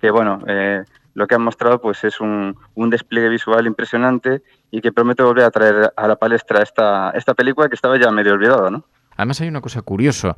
que 0.01 0.11
bueno, 0.11 0.41
eh, 0.47 0.85
lo 1.19 1.27
que 1.27 1.35
han 1.35 1.43
mostrado 1.43 1.81
pues 1.81 2.05
es 2.05 2.21
un, 2.21 2.57
un, 2.77 2.91
despliegue 2.91 3.29
visual 3.29 3.67
impresionante 3.67 4.41
y 4.71 4.81
que 4.81 4.93
promete 4.93 5.25
volver 5.25 5.45
a 5.45 5.51
traer 5.51 5.93
a 5.97 6.07
la 6.07 6.15
palestra 6.15 6.63
esta, 6.63 7.11
esta 7.11 7.35
película 7.35 7.69
que 7.69 7.75
estaba 7.75 7.99
ya 7.99 8.13
medio 8.13 8.35
olvidada, 8.35 8.71
¿no? 8.71 8.85
Además 9.17 9.41
hay 9.41 9.49
una 9.49 9.61
cosa 9.61 9.83
curiosa. 9.83 10.37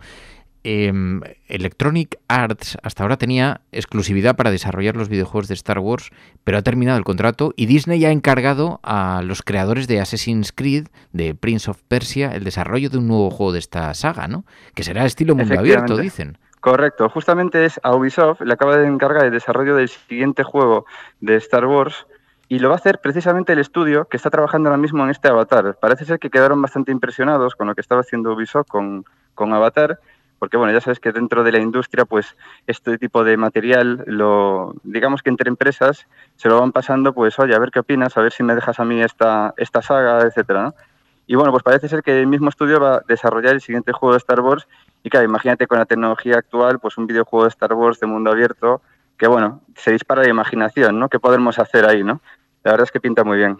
Em, 0.65 1.21
Electronic 1.49 2.19
Arts 2.29 2.79
hasta 2.82 3.03
ahora 3.03 3.19
tenía 3.19 3.61
exclusividad 3.73 4.37
para 4.37 4.50
desarrollar 4.50 4.97
los 4.97 5.11
videojuegos 5.11 5.49
de 5.49 5.55
Star 5.55 5.81
Wars, 5.81 6.09
pero 6.44 6.56
ha 6.56 6.62
terminado 6.62 6.97
el 6.97 7.05
contrato 7.05 7.53
y 7.56 7.67
Disney 7.67 8.03
ha 8.06 8.11
encargado 8.11 8.81
a 8.82 9.21
los 9.23 9.43
creadores 9.43 9.87
de 9.87 10.00
Assassin's 10.00 10.50
Creed, 10.50 10.87
de 11.12 11.35
Prince 11.35 11.71
of 11.71 11.82
Persia, 11.88 12.35
el 12.35 12.44
desarrollo 12.44 12.88
de 12.88 12.97
un 12.97 13.06
nuevo 13.06 13.31
juego 13.31 13.53
de 13.53 13.59
esta 13.59 13.93
saga, 13.93 14.29
¿no? 14.29 14.47
Que 14.75 14.82
será 14.82 15.05
estilo 15.05 15.35
mundo 15.35 15.59
abierto, 15.59 15.99
dicen. 15.99 16.38
Correcto, 16.61 17.09
justamente 17.09 17.65
es 17.65 17.81
a 17.83 17.95
Ubisoft, 17.95 18.43
le 18.43 18.53
acaba 18.53 18.77
de 18.77 18.87
encargar 18.87 19.25
el 19.25 19.33
desarrollo 19.33 19.77
del 19.77 19.89
siguiente 19.89 20.45
juego 20.45 20.85
de 21.21 21.37
Star 21.37 21.65
Wars 21.65 22.07
y 22.49 22.59
lo 22.59 22.69
va 22.69 22.75
a 22.75 22.79
hacer 22.79 23.01
precisamente 23.01 23.55
el 23.55 23.61
estudio 23.61 24.05
que 24.05 24.19
está 24.19 24.29
trabajando 24.29 24.69
ahora 24.69 24.77
mismo 24.77 25.03
en 25.03 25.11
este 25.11 25.29
Avatar. 25.29 25.79
Parece 25.81 26.05
ser 26.05 26.19
que 26.19 26.29
quedaron 26.29 26.61
bastante 26.61 26.93
impresionados 26.93 27.55
con 27.55 27.67
lo 27.67 27.75
que 27.75 27.81
estaba 27.81 28.03
haciendo 28.03 28.35
Ubisoft 28.35 28.69
con, 28.69 29.07
con 29.35 29.55
Avatar, 29.55 30.01
porque 30.39 30.59
bueno, 30.59 30.73
ya 30.73 30.83
sabes 30.83 31.01
que 31.01 31.12
dentro 31.12 31.45
de 31.45 31.53
la 31.53 31.61
industria, 31.61 32.05
pues 32.05 32.37
este 32.67 32.99
tipo 32.99 33.25
de 33.25 33.39
material, 33.39 34.05
lo, 34.06 34.75
digamos 34.83 35.23
que 35.23 35.31
entre 35.31 35.49
empresas 35.49 36.06
se 36.37 36.49
lo 36.49 36.61
van 36.61 36.73
pasando, 36.73 37.15
pues 37.15 37.39
oye, 37.39 37.55
a 37.55 37.59
ver 37.59 37.71
qué 37.71 37.81
opinas, 37.81 38.17
a 38.17 38.21
ver 38.21 38.33
si 38.33 38.43
me 38.43 38.55
dejas 38.55 38.81
a 38.81 38.85
mí 38.85 39.01
esta, 39.01 39.55
esta 39.56 39.81
saga, 39.81 40.21
etcétera, 40.23 40.63
¿no? 40.63 40.75
Y 41.27 41.37
bueno, 41.37 41.53
pues 41.53 41.63
parece 41.63 41.89
ser 41.89 42.03
que 42.03 42.19
el 42.19 42.27
mismo 42.27 42.49
estudio 42.49 42.81
va 42.81 42.96
a 42.96 43.03
desarrollar 43.06 43.55
el 43.55 43.61
siguiente 43.61 43.93
juego 43.93 44.15
de 44.15 44.19
Star 44.19 44.41
Wars. 44.41 44.67
Y 45.03 45.11
claro, 45.11 45.27
imagínate 45.27 45.67
con 45.67 45.79
la 45.79 45.87
tecnología 45.87 46.37
actual, 46.39 46.79
pues 46.79 46.99
un 46.99 47.07
videojuego 47.07 47.45
de 47.45 47.51
Star 47.51 47.73
Wars 47.73 48.01
de 48.01 48.07
mundo 48.07 48.31
abierto, 48.31 48.83
que 49.17 49.27
bueno, 49.27 49.61
se 49.77 49.93
dispara 49.93 50.23
la 50.23 50.29
imaginación, 50.29 50.99
¿no? 50.99 51.09
¿Qué 51.09 51.19
podemos 51.19 51.59
hacer 51.59 51.87
ahí, 51.87 52.03
no? 52.03 52.21
La 52.63 52.73
verdad 52.73 52.85
es 52.85 52.93
que 52.93 53.01
pinta 53.01 53.25
muy 53.25 53.39
bien. 53.39 53.59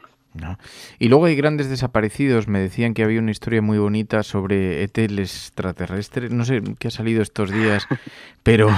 Y 0.99 1.09
luego 1.09 1.25
hay 1.27 1.35
grandes 1.35 1.69
desaparecidos. 1.69 2.47
Me 2.47 2.61
decían 2.61 2.95
que 2.95 3.03
había 3.03 3.21
una 3.21 3.31
historia 3.31 3.63
muy 3.63 3.79
bonita 3.79 4.23
sobre 4.23 4.83
ET 4.83 4.97
el 4.99 5.19
extraterrestre. 5.19 6.29
No 6.31 6.45
sé 6.45 6.63
qué 6.79 6.89
ha 6.89 6.91
salido 6.91 7.23
estos 7.23 7.51
días, 7.51 7.87
pero, 8.43 8.69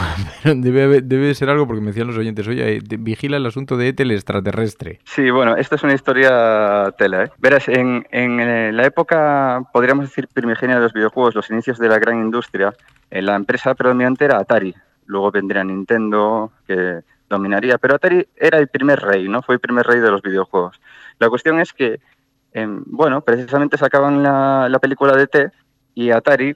debe, 0.44 1.02
debe, 1.02 1.34
ser 1.34 1.50
algo 1.50 1.66
porque 1.66 1.80
me 1.80 1.88
decían 1.88 2.06
los 2.06 2.16
oyentes, 2.16 2.48
oye, 2.48 2.80
vigila 2.98 3.36
el 3.36 3.46
asunto 3.46 3.76
de 3.76 3.88
ET 3.88 4.00
el 4.00 4.12
extraterrestre. 4.12 5.00
Sí, 5.04 5.30
bueno, 5.30 5.56
esta 5.56 5.76
es 5.76 5.82
una 5.82 5.94
historia 5.94 6.92
tela. 6.96 7.24
¿eh? 7.24 7.30
Verás, 7.38 7.68
en, 7.68 8.06
en, 8.10 8.40
eh, 8.40 8.72
la 8.72 8.86
época, 8.86 9.62
podríamos 9.72 10.06
decir, 10.06 10.28
primigenia 10.32 10.76
de 10.76 10.82
los 10.82 10.92
videojuegos, 10.92 11.34
los 11.34 11.50
inicios 11.50 11.78
de 11.78 11.88
la 11.88 11.98
gran 11.98 12.18
industria, 12.18 12.74
en 13.10 13.26
la 13.26 13.36
empresa 13.36 13.74
predominante 13.74 14.24
era 14.24 14.38
Atari. 14.38 14.74
Luego 15.06 15.30
vendría 15.30 15.64
Nintendo, 15.64 16.52
que 16.66 17.00
dominaría, 17.32 17.78
pero 17.78 17.96
Atari 17.96 18.28
era 18.36 18.58
el 18.58 18.68
primer 18.68 19.00
rey, 19.00 19.28
¿no? 19.28 19.42
Fue 19.42 19.56
el 19.56 19.60
primer 19.60 19.86
rey 19.86 19.98
de 20.00 20.10
los 20.10 20.22
videojuegos. 20.22 20.80
La 21.18 21.28
cuestión 21.28 21.58
es 21.58 21.72
que, 21.72 21.98
em, 22.52 22.84
bueno, 22.86 23.22
precisamente 23.22 23.76
sacaban 23.76 24.22
la, 24.22 24.68
la, 24.68 24.78
película 24.78 25.16
de 25.16 25.26
T 25.26 25.50
y 25.94 26.10
Atari, 26.10 26.54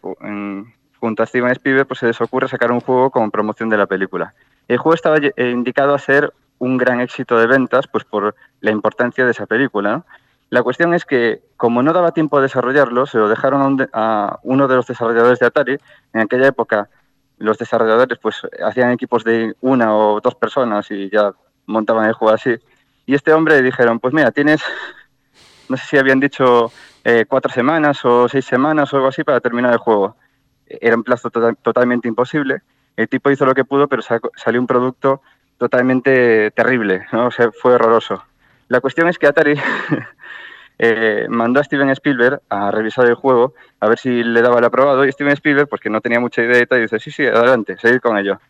junto 1.01 1.23
a 1.23 1.27
Steven 1.27 1.51
Spielberg, 1.51 1.87
pues 1.87 2.01
se 2.01 2.07
les 2.07 2.21
ocurre 2.21 2.49
sacar 2.49 2.71
un 2.73 2.81
juego 2.81 3.11
como 3.11 3.31
promoción 3.31 3.69
de 3.69 3.77
la 3.77 3.87
película. 3.87 4.35
El 4.69 4.79
juego 4.79 4.95
estaba 4.95 5.19
eh, 5.19 5.51
indicado 5.51 5.95
a 5.95 5.99
ser 5.99 6.33
un 6.59 6.77
gran 6.77 7.01
éxito 7.01 7.39
de 7.39 7.47
ventas, 7.47 7.87
pues 7.87 8.05
por 8.05 8.35
la 8.61 8.71
importancia 8.71 9.25
de 9.25 9.31
esa 9.33 9.47
película, 9.47 10.05
La 10.49 10.63
cuestión 10.63 10.95
es 10.95 11.05
que, 11.05 11.43
como 11.57 11.83
no 11.83 11.93
daba 11.93 12.13
tiempo 12.13 12.39
a 12.39 12.41
desarrollarlo, 12.41 13.07
se 13.07 13.19
lo 13.19 13.29
dejaron 13.29 13.89
a, 13.93 14.39
uno 14.45 14.69
de 14.69 14.77
los 14.77 14.87
desarrolladores 14.87 15.41
de 15.41 15.47
Atari. 15.47 15.79
En 16.13 16.21
aquella 16.21 16.47
época, 16.47 16.89
los 17.39 17.59
desarrolladores 17.59 18.19
pues 18.19 18.43
hacían 18.65 18.91
equipos 18.91 19.25
de 19.25 19.55
una 19.61 19.95
o 19.95 20.21
dos 20.21 20.35
personas 20.35 20.91
y 20.91 21.11
ya 21.11 21.33
montaban 21.67 22.07
el 22.07 22.15
juego 22.15 22.35
así. 22.35 22.55
Y 23.05 23.15
este 23.15 23.33
hombre 23.33 23.63
dijeron, 23.63 24.01
pues 24.01 24.15
mira, 24.15 24.31
tienes, 24.33 24.63
no 25.69 25.77
sé 25.77 25.87
si 25.87 25.99
habían 25.99 26.21
dicho 26.21 26.73
eh, 27.05 27.25
cuatro 27.29 27.53
semanas 27.53 28.05
o 28.05 28.29
seis 28.29 28.45
semanas 28.45 28.93
o 28.93 28.97
algo 28.97 29.09
así 29.09 29.23
para 29.23 29.41
terminar 29.41 29.73
el 29.73 29.79
juego. 29.79 30.17
Era 30.67 30.97
un 30.97 31.05
plazo 31.05 31.31
tota-, 31.31 31.55
totalmente 31.55 32.09
imposible. 32.09 32.63
El 32.97 33.09
tipo 33.09 33.31
hizo 33.31 33.45
lo 33.45 33.55
que 33.55 33.65
pudo, 33.65 33.89
pero 33.89 34.03
salió 34.03 34.61
un 34.61 34.67
producto 34.67 35.23
totalmente 35.59 36.51
terrible, 36.51 37.07
¿no? 37.13 37.27
O 37.27 37.31
sea, 37.31 37.51
fue 37.53 37.75
horroroso. 37.75 38.25
La 38.69 38.81
cuestión 38.81 39.09
es 39.09 39.19
que 39.19 39.27
Atari 39.27 39.55
eh, 40.79 41.27
mandó 41.29 41.61
a 41.61 41.65
Steven 41.65 41.91
Spielberg 41.91 42.43
a 42.49 42.71
revisar 42.71 43.07
el 43.07 43.15
juego, 43.15 43.55
a 43.81 43.89
ver 43.89 43.99
si 43.99 44.23
le 44.23 44.43
daba 44.43 44.59
el 44.59 44.65
aprobado, 44.65 45.05
y 45.05 45.13
Steven 45.13 45.33
Spielberg, 45.33 45.69
pues 45.69 45.81
que 45.81 45.91
no 45.91 46.01
tenía 46.01 46.21
mucha 46.21 46.43
idea 46.43 46.61
y 46.61 46.67
tal, 46.67 46.81
dice, 46.81 46.99
sí, 46.99 47.11
sí, 47.11 47.27
adelante, 47.27 47.77
seguir 47.79 48.01
con 48.01 48.19
ello. 48.19 48.41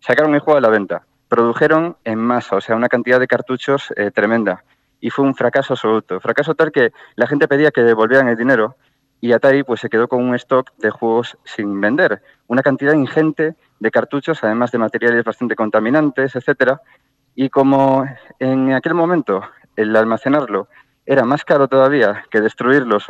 Sacaron 0.00 0.34
el 0.34 0.40
juego 0.40 0.58
a 0.58 0.60
la 0.60 0.68
venta, 0.68 1.02
produjeron 1.28 1.96
en 2.04 2.18
masa, 2.18 2.56
o 2.56 2.60
sea, 2.60 2.76
una 2.76 2.88
cantidad 2.88 3.20
de 3.20 3.26
cartuchos 3.26 3.92
eh, 3.96 4.10
tremenda, 4.10 4.64
y 5.00 5.10
fue 5.10 5.24
un 5.24 5.34
fracaso 5.34 5.74
absoluto. 5.74 6.20
Fracaso 6.20 6.54
tal 6.54 6.72
que 6.72 6.92
la 7.14 7.26
gente 7.26 7.46
pedía 7.46 7.70
que 7.70 7.82
devolvieran 7.82 8.28
el 8.28 8.36
dinero, 8.36 8.76
y 9.20 9.32
Atari 9.32 9.64
pues 9.64 9.80
se 9.80 9.88
quedó 9.88 10.08
con 10.08 10.22
un 10.22 10.34
stock 10.36 10.72
de 10.78 10.90
juegos 10.90 11.36
sin 11.44 11.80
vender, 11.80 12.22
una 12.46 12.62
cantidad 12.62 12.92
ingente 12.94 13.54
de 13.80 13.90
cartuchos, 13.90 14.42
además 14.44 14.70
de 14.70 14.78
materiales 14.78 15.24
bastante 15.24 15.56
contaminantes, 15.56 16.36
etcétera. 16.36 16.80
Y 17.34 17.50
como 17.50 18.04
en 18.38 18.72
aquel 18.72 18.94
momento 18.94 19.42
el 19.76 19.94
almacenarlo 19.94 20.68
era 21.08 21.24
más 21.24 21.42
caro 21.42 21.68
todavía 21.68 22.22
que 22.30 22.42
destruirlos 22.42 23.06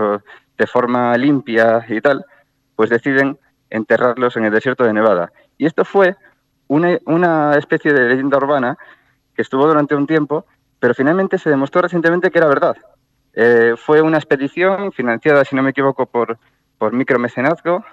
de 0.57 0.67
forma 0.69 1.17
limpia 1.17 1.85
y 1.89 2.01
tal, 2.01 2.25
pues 2.77 2.91
deciden 2.91 3.37
enterrarlos 3.71 4.37
en 4.37 4.45
el 4.45 4.53
desierto 4.53 4.85
de 4.85 4.93
Nevada. 4.93 5.33
Y 5.59 5.67
esto 5.67 5.85
fue 5.85 6.15
una, 6.69 7.57
especie 7.59 7.93
de 7.93 8.09
leyenda 8.09 8.37
urbana 8.37 8.79
que 9.35 9.43
estuvo 9.43 9.67
durante 9.67 9.97
un 9.97 10.07
tiempo, 10.07 10.47
pero 10.79 10.95
finalmente 10.95 11.39
se 11.39 11.51
demostró 11.51 11.83
recientemente 11.83 12.31
que 12.31 12.39
era 12.39 12.47
verdad. 12.47 12.77
Eh, 13.33 13.75
fue 13.77 14.01
una 14.01 14.19
expedición 14.19 14.93
financiada, 14.93 15.45
si 15.45 15.57
no 15.57 15.65
me 15.65 15.71
equivoco, 15.71 16.07
por, 16.07 16.39
por 16.79 16.93
micromecenazgo, 16.93 17.85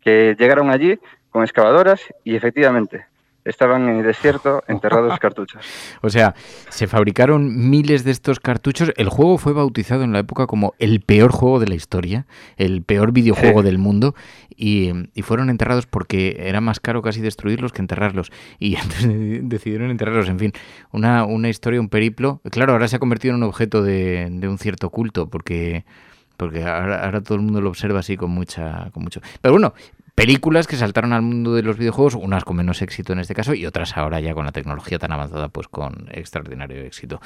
que 0.00 0.34
llegaron 0.36 0.68
allí 0.68 0.98
con 1.30 1.44
excavadoras 1.44 2.00
y 2.24 2.34
efectivamente 2.34 3.06
estaban 3.44 3.88
en 3.88 3.96
el 3.98 4.02
desierto 4.04 4.62
enterrados 4.68 5.18
cartuchos. 5.20 5.64
O 6.00 6.10
sea, 6.10 6.34
se 6.68 6.86
fabricaron 6.86 7.70
miles 7.70 8.04
de 8.04 8.10
estos 8.10 8.40
cartuchos. 8.40 8.92
El 8.96 9.08
juego 9.08 9.38
fue 9.38 9.52
bautizado 9.52 10.02
en 10.04 10.12
la 10.12 10.20
época 10.20 10.46
como 10.46 10.74
el 10.78 11.00
peor 11.00 11.32
juego 11.32 11.60
de 11.60 11.68
la 11.68 11.74
historia, 11.74 12.26
el 12.56 12.82
peor 12.82 13.12
videojuego 13.12 13.62
del 13.62 13.78
mundo, 13.78 14.14
y, 14.56 14.92
fueron 15.22 15.50
enterrados 15.50 15.86
porque 15.86 16.36
era 16.40 16.60
más 16.60 16.80
caro 16.80 17.00
casi 17.00 17.20
destruirlos 17.20 17.72
que 17.72 17.80
enterrarlos. 17.80 18.30
Y 18.58 18.74
entonces 18.82 19.48
decidieron 19.48 19.90
enterrarlos. 19.90 20.28
En 20.28 20.38
fin, 20.38 20.52
una, 20.90 21.24
una 21.24 21.48
historia, 21.48 21.80
un 21.80 21.88
periplo. 21.88 22.40
Claro, 22.50 22.72
ahora 22.72 22.88
se 22.88 22.96
ha 22.96 22.98
convertido 22.98 23.34
en 23.34 23.42
un 23.42 23.48
objeto 23.48 23.82
de, 23.82 24.28
de 24.30 24.48
un 24.48 24.58
cierto 24.58 24.90
culto 24.90 25.28
porque 25.28 25.84
porque 26.36 26.64
ahora, 26.64 27.04
ahora, 27.04 27.20
todo 27.20 27.36
el 27.36 27.42
mundo 27.42 27.60
lo 27.60 27.68
observa 27.68 28.00
así 28.00 28.16
con 28.16 28.30
mucha 28.30 28.90
con 28.92 29.04
mucho 29.04 29.20
pero 29.40 29.52
bueno 29.52 29.74
películas 30.22 30.68
que 30.68 30.76
saltaron 30.76 31.12
al 31.12 31.22
mundo 31.22 31.52
de 31.52 31.64
los 31.64 31.76
videojuegos, 31.76 32.14
unas 32.14 32.44
con 32.44 32.54
menos 32.54 32.80
éxito 32.80 33.12
en 33.12 33.18
este 33.18 33.34
caso 33.34 33.54
y 33.54 33.66
otras 33.66 33.96
ahora 33.96 34.20
ya 34.20 34.34
con 34.34 34.46
la 34.46 34.52
tecnología 34.52 34.96
tan 34.96 35.10
avanzada 35.10 35.48
pues 35.48 35.66
con 35.66 36.06
extraordinario 36.12 36.80
éxito. 36.84 37.20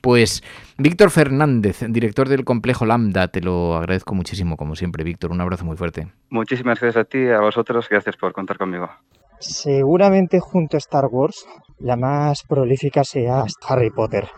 Pues 0.00 0.42
Víctor 0.76 1.10
Fernández, 1.10 1.84
director 1.88 2.28
del 2.28 2.44
complejo 2.44 2.86
Lambda, 2.86 3.28
te 3.28 3.40
lo 3.40 3.76
agradezco 3.76 4.16
muchísimo 4.16 4.56
como 4.56 4.74
siempre, 4.74 5.04
Víctor, 5.04 5.30
un 5.30 5.40
abrazo 5.40 5.64
muy 5.64 5.76
fuerte. 5.76 6.08
Muchísimas 6.28 6.80
gracias 6.80 7.00
a 7.00 7.08
ti, 7.08 7.28
a 7.28 7.38
vosotros, 7.38 7.86
gracias 7.88 8.16
por 8.16 8.32
contar 8.32 8.58
conmigo. 8.58 8.90
Seguramente 9.38 10.40
junto 10.40 10.76
a 10.76 10.78
Star 10.78 11.06
Wars 11.06 11.46
la 11.78 11.96
más 11.96 12.42
prolífica 12.42 13.04
sea 13.04 13.44
Harry 13.68 13.90
Potter. 13.90 14.28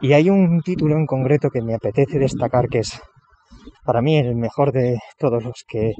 Y 0.00 0.12
hay 0.14 0.28
un 0.28 0.60
título 0.62 0.96
en 0.96 1.06
concreto 1.06 1.50
que 1.50 1.62
me 1.62 1.74
apetece 1.74 2.18
destacar 2.18 2.66
que 2.68 2.80
es 2.80 3.00
para 3.84 4.02
mí 4.02 4.16
el 4.16 4.36
mejor 4.36 4.72
de 4.72 4.98
todos 5.18 5.42
los 5.42 5.64
que 5.66 5.92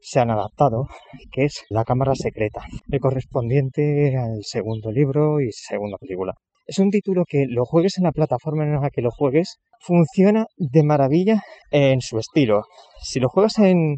se 0.00 0.20
han 0.20 0.30
adaptado, 0.30 0.86
que 1.32 1.44
es 1.44 1.64
La 1.68 1.84
Cámara 1.84 2.14
Secreta, 2.14 2.62
el 2.90 3.00
correspondiente 3.00 4.16
al 4.16 4.42
segundo 4.42 4.90
libro 4.90 5.40
y 5.40 5.50
segunda 5.52 5.98
película. 5.98 6.34
Es 6.66 6.78
un 6.78 6.90
título 6.90 7.24
que 7.26 7.46
lo 7.48 7.64
juegues 7.64 7.98
en 7.98 8.04
la 8.04 8.12
plataforma 8.12 8.64
en 8.64 8.80
la 8.80 8.90
que 8.90 9.02
lo 9.02 9.10
juegues, 9.10 9.56
funciona 9.80 10.46
de 10.56 10.82
maravilla 10.84 11.42
en 11.70 12.00
su 12.00 12.18
estilo. 12.18 12.62
Si 13.02 13.18
lo 13.18 13.28
juegas 13.28 13.58
en, 13.58 13.96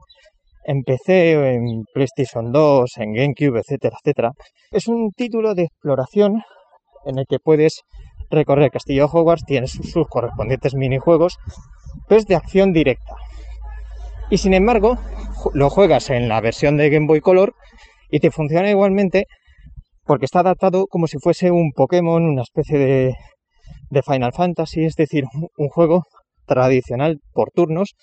en 0.65 0.83
PC, 0.83 1.55
en 1.55 1.85
PlayStation 1.93 2.51
2, 2.51 2.91
en 2.97 3.13
GameCube, 3.13 3.61
etcétera, 3.61 3.97
etcétera, 4.03 4.33
es 4.71 4.89
un 4.89 5.11
título 5.13 5.55
de 5.55 5.65
exploración 5.65 6.43
en 7.05 7.19
el 7.19 7.27
que 7.29 7.39
puedes 7.39 7.83
recorrer 8.31 8.71
Castillo 8.71 9.07
Hogwarts, 9.07 9.45
tienes 9.45 9.73
sus 9.73 10.09
correspondientes 10.09 10.75
minijuegos, 10.75 11.37
es 12.09 12.27
de 12.27 12.37
acción 12.37 12.73
directa. 12.73 13.15
Y 14.31 14.39
sin 14.39 14.55
embargo, 14.55 14.99
lo 15.53 15.71
juegas 15.71 16.11
en 16.11 16.29
la 16.29 16.41
versión 16.41 16.77
de 16.77 16.91
Game 16.91 17.07
Boy 17.07 17.21
Color 17.21 17.55
y 18.11 18.21
te 18.21 18.31
funciona 18.31 18.71
igualmente 18.71 19.27
porque 20.05 20.25
está 20.25 20.41
adaptado 20.41 20.87
como 20.87 21.07
si 21.07 21.19
fuese 21.19 21.51
un 21.51 21.73
Pokémon, 21.73 22.25
una 22.25 22.43
especie 22.43 22.79
de, 22.79 23.15
Final 24.03 24.33
Fantasy, 24.33 24.85
es 24.85 24.95
decir, 24.95 25.25
un 25.57 25.69
juego 25.69 26.05
tradicional 26.47 27.19
por 27.33 27.51
turnos 27.51 27.95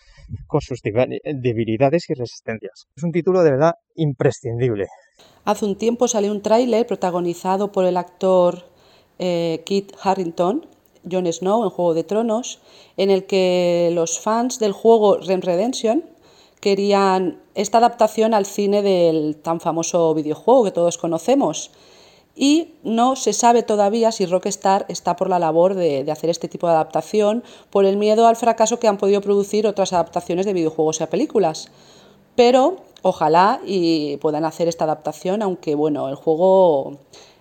con 0.47 0.61
sus 0.61 0.79
debilidades 0.81 2.09
y 2.09 2.13
resistencias. 2.13 2.85
Es 2.95 3.03
un 3.03 3.11
título 3.11 3.43
de 3.43 3.51
verdad 3.51 3.73
imprescindible. 3.95 4.87
Hace 5.45 5.65
un 5.65 5.77
tiempo 5.77 6.07
salió 6.07 6.31
un 6.31 6.41
tráiler 6.41 6.85
protagonizado 6.85 7.71
por 7.71 7.85
el 7.85 7.97
actor 7.97 8.65
eh, 9.17 9.61
Kit 9.65 9.93
Harrington, 10.01 10.67
Jon 11.09 11.31
Snow 11.31 11.63
en 11.63 11.69
Juego 11.69 11.93
de 11.93 12.03
Tronos, 12.03 12.59
en 12.97 13.11
el 13.11 13.25
que 13.25 13.91
los 13.93 14.19
fans 14.19 14.59
del 14.59 14.71
juego 14.71 15.17
Rem 15.17 15.41
Redemption 15.41 16.03
querían 16.59 17.41
esta 17.55 17.77
adaptación 17.77 18.33
al 18.33 18.45
cine 18.45 18.81
del 18.81 19.37
tan 19.37 19.59
famoso 19.59 20.13
videojuego 20.13 20.63
que 20.63 20.71
todos 20.71 20.97
conocemos. 20.97 21.71
Y 22.35 22.75
no 22.83 23.17
se 23.17 23.33
sabe 23.33 23.63
todavía 23.63 24.13
si 24.13 24.25
Rockstar 24.25 24.85
está 24.87 25.15
por 25.15 25.29
la 25.29 25.39
labor 25.39 25.73
de, 25.73 26.09
hacer 26.09 26.29
este 26.29 26.47
tipo 26.47 26.67
de 26.67 26.73
adaptación 26.73 27.43
por 27.69 27.83
el 27.83 27.97
miedo 27.97 28.27
al 28.27 28.37
fracaso 28.37 28.79
que 28.79 28.87
han 28.87 28.97
podido 28.97 29.19
producir 29.19 29.67
otras 29.67 29.91
adaptaciones 29.91 30.45
de 30.45 30.53
videojuegos 30.53 31.01
a 31.01 31.09
películas. 31.09 31.69
Pero 32.35 32.77
ojalá 33.01 33.59
y 33.65 34.17
puedan 34.17 34.45
hacer 34.45 34.69
esta 34.69 34.85
adaptación, 34.85 35.41
aunque 35.41 35.75
bueno, 35.75 36.07
el 36.07 36.15
juego, 36.15 36.99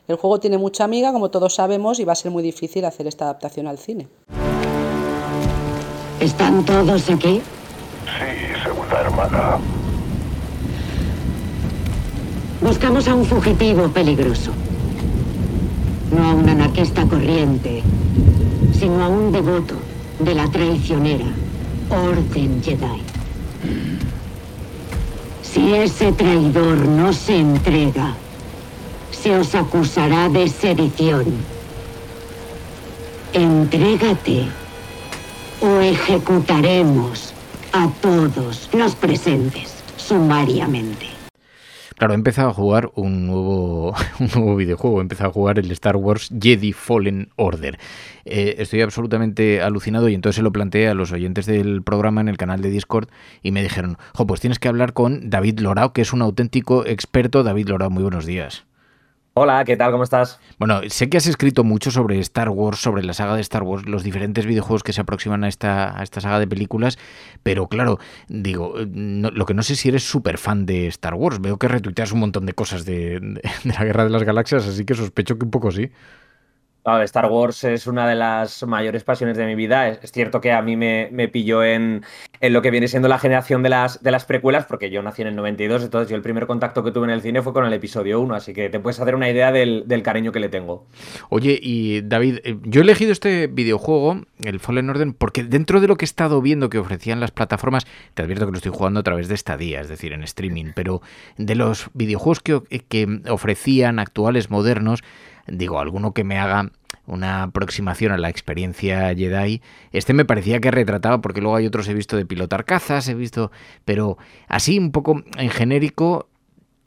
el 0.09 0.17
juego 0.17 0.41
tiene 0.41 0.57
mucha 0.57 0.85
amiga, 0.85 1.13
como 1.13 1.31
todos 1.31 1.55
sabemos, 1.55 2.01
y 2.01 2.05
va 2.05 2.13
a 2.13 2.17
ser 2.17 2.31
muy 2.31 2.43
difícil 2.43 2.87
hacer 2.87 3.07
esta 3.07 3.27
adaptación 3.27 3.67
al 3.67 3.79
cine. 3.79 4.09
¿Están 6.19 6.65
todos 6.65 7.11
aquí? 7.11 7.43
Sí, 8.05 8.63
segunda 8.65 9.01
hermana. 9.03 9.59
Buscamos 12.63 13.07
a 13.07 13.15
un 13.15 13.25
fugitivo 13.25 13.87
peligroso. 13.89 14.51
No 16.11 16.25
a 16.25 16.35
un 16.35 16.49
anarquista 16.49 17.07
corriente, 17.07 17.83
sino 18.73 19.05
a 19.05 19.09
un 19.09 19.31
devoto 19.31 19.75
de 20.21 20.35
la 20.35 20.51
traicionera 20.51 21.27
Orden 21.91 22.63
Jedi. 22.63 23.03
Si 25.43 25.75
ese 25.75 26.13
traidor 26.13 26.79
no 26.79 27.13
se 27.13 27.39
entrega, 27.39 28.15
se 29.23 29.37
os 29.37 29.55
acusará 29.55 30.29
de 30.29 30.49
sedición. 30.49 31.25
Entrégate 33.33 34.45
o 35.61 35.81
ejecutaremos 35.81 37.35
a 37.73 37.89
todos 38.01 38.69
los 38.73 38.95
presentes 38.95 39.83
sumariamente. 39.97 41.19
Claro, 41.97 42.13
he 42.13 42.17
empezado 42.17 42.51
a 42.51 42.55
jugar 42.55 42.93
un 42.95 43.27
nuevo, 43.27 43.93
un 44.21 44.31
nuevo 44.33 44.55
videojuego, 44.55 44.99
he 44.99 45.03
empezado 45.03 45.31
a 45.31 45.33
jugar 45.33 45.59
el 45.59 45.71
Star 45.73 45.97
Wars 45.97 46.31
Jedi 46.41 46.73
Fallen 46.73 47.31
Order. 47.35 47.77
Eh, 48.25 48.55
estoy 48.59 48.83
absolutamente 48.83 49.61
alucinado 49.63 50.09
y 50.09 50.15
entonces 50.15 50.37
se 50.37 50.43
lo 50.43 50.53
planteé 50.53 50.89
a 50.89 50.95
los 50.95 51.11
oyentes 51.11 51.47
del 51.47 51.83
programa 51.83 52.21
en 52.21 52.29
el 52.29 52.37
canal 52.37 52.63
de 52.63 52.71
Discord 52.71 53.09
y 53.43 53.51
me 53.51 53.65
dijeron, 53.65 53.99
jo, 54.15 54.29
pues 54.29 54.41
tienes 54.41 54.61
que 54.61 54.69
hablar 54.69 54.93
con 54.93 55.29
David 55.29 55.59
Lorao, 55.59 55.93
que 55.93 56.03
es 56.03 56.13
un 56.13 56.23
auténtico 56.23 56.87
experto. 56.87 57.43
David 57.43 57.69
Lorao, 57.69 57.91
muy 57.91 58.05
buenos 58.05 58.27
días. 58.27 58.68
Hola, 59.41 59.65
¿qué 59.65 59.77
tal? 59.77 59.93
¿Cómo 59.93 60.03
estás? 60.03 60.41
Bueno, 60.59 60.81
sé 60.89 61.09
que 61.09 61.17
has 61.17 61.29
escrito 61.29 61.63
mucho 61.63 61.93
sobre 61.93 62.19
Star 62.19 62.49
Wars, 62.49 62.81
sobre 62.81 63.05
la 63.05 63.15
saga 63.15 63.37
de 63.37 63.41
Star 63.41 63.63
Wars, 63.63 63.87
los 63.87 64.03
diferentes 64.03 64.45
videojuegos 64.47 64.83
que 64.83 64.93
se 64.93 65.01
aproximan 65.01 65.45
a 65.45 65.49
esta, 65.49 65.97
a 65.97 66.03
esta 66.03 66.21
saga 66.21 66.41
de 66.41 66.49
películas, 66.49 66.99
pero 67.45 67.69
claro, 67.69 68.01
digo, 68.27 68.75
lo 68.77 69.47
que 69.47 69.55
no 69.55 69.63
sé 69.63 69.77
si 69.77 69.91
eres 69.91 70.03
súper 70.03 70.39
fan 70.39 70.67
de 70.67 70.89
Star 70.89 71.15
Wars. 71.15 71.41
Veo 71.41 71.57
que 71.57 71.69
retuiteas 71.69 72.11
un 72.11 72.19
montón 72.19 72.47
de 72.47 72.53
cosas 72.55 72.85
de, 72.85 73.21
de 73.21 73.73
la 73.73 73.85
Guerra 73.85 74.03
de 74.03 74.11
las 74.11 74.25
Galaxias, 74.25 74.67
así 74.67 74.85
que 74.85 74.95
sospecho 74.95 75.39
que 75.39 75.45
un 75.45 75.53
poco 75.53 75.71
sí. 75.71 75.93
Star 77.05 77.27
Wars 77.27 77.65
es 77.65 77.87
una 77.87 78.09
de 78.09 78.15
las 78.15 78.63
mayores 78.65 79.05
pasiones 79.05 79.37
de 79.37 79.47
mi 79.47 79.55
vida. 79.55 79.89
Es, 79.89 80.13
cierto 80.13 80.41
que 80.41 80.53
a 80.53 80.63
mí 80.63 80.77
me, 80.77 81.29
pilló 81.29 81.63
en, 81.63 82.05
lo 82.41 82.63
que 82.63 82.71
viene 82.71 82.89
siendo 82.89 83.09
la 83.09 83.19
generación 83.19 83.63
de 83.63 83.69
las, 83.69 84.03
de 84.03 84.11
las 84.11 84.25
precuelas, 84.25 84.67
porque 84.67 84.91
yo 84.91 85.03
nací 85.03 85.23
en 85.23 85.29
el 85.29 85.37
92, 85.37 85.85
entonces 85.85 86.11
yo 86.11 86.17
el 86.17 86.23
primer 86.23 86.47
contacto 86.47 86.83
que 86.83 86.91
tuve 86.91 87.05
en 87.05 87.11
el 87.11 87.21
cine 87.21 87.43
fue 87.43 87.53
con 87.53 87.65
el 87.65 87.73
episodio 87.73 88.21
1, 88.21 88.35
así 88.35 88.53
que 88.55 88.69
te 88.71 88.81
puedes 88.81 88.99
hacer 89.01 89.15
una 89.15 89.29
idea 89.29 89.53
del, 89.53 89.85
cariño 90.03 90.33
que 90.33 90.41
le 90.41 90.49
tengo. 90.49 90.87
Oye, 91.29 91.59
y 91.61 92.01
David, 92.03 92.39
eh, 92.45 92.57
yo 92.63 92.81
he 92.81 92.85
elegido 92.85 93.13
este 93.13 93.47
videojuego, 93.49 94.23
el 94.43 94.61
Fallen 94.61 94.89
Order, 94.89 95.13
porque 95.19 95.45
dentro 95.45 95.81
de 95.81 95.89
lo 95.89 95.97
que 95.97 96.05
he 96.05 96.07
estado 96.07 96.41
viendo 96.41 96.71
que 96.71 96.79
ofrecían 96.79 97.21
las 97.21 97.31
plataformas, 97.31 97.87
te 98.15 98.23
advierto 98.23 98.47
que 98.47 98.53
lo 98.53 98.57
estoy 98.59 98.73
jugando 98.73 99.01
a 99.01 99.03
través 99.03 99.29
de 99.29 99.35
esta 99.35 99.57
día, 99.57 99.81
es 99.81 99.89
decir, 99.89 100.13
en 100.13 100.23
streaming, 100.23 100.73
pero 100.75 101.03
de 101.37 101.55
los 101.55 101.91
videojuegos 101.95 102.41
que, 102.41 102.61
que 102.89 103.21
ofrecían 103.29 103.99
actuales, 103.99 104.51
modernos, 104.51 105.03
digo, 105.47 105.81
alguno 105.81 106.13
que 106.13 106.25
me 106.25 106.39
haga 106.39 106.71
una 107.09 107.45
aproximación 107.45 108.13
a 108.13 108.19
la 108.19 108.29
experiencia 108.29 109.15
Jedi. 109.15 109.63
Este 109.93 110.13
me 110.13 110.25
parecía 110.25 110.61
que 110.61 110.71
retrataba, 110.71 111.21
porque 111.21 111.41
luego 111.41 111.57
hay 111.57 111.67
otros 111.67 111.89
he 111.89 111.95
visto 111.95 112.17
de 112.17 112.27
pilotar 112.27 112.65
cazas, 112.65 113.09
he 113.09 113.15
visto, 113.15 113.51
pero 113.85 114.19
así 114.47 114.79
un 114.79 114.93
poco 114.93 115.23
en 115.37 115.51
genérico, 115.51 116.29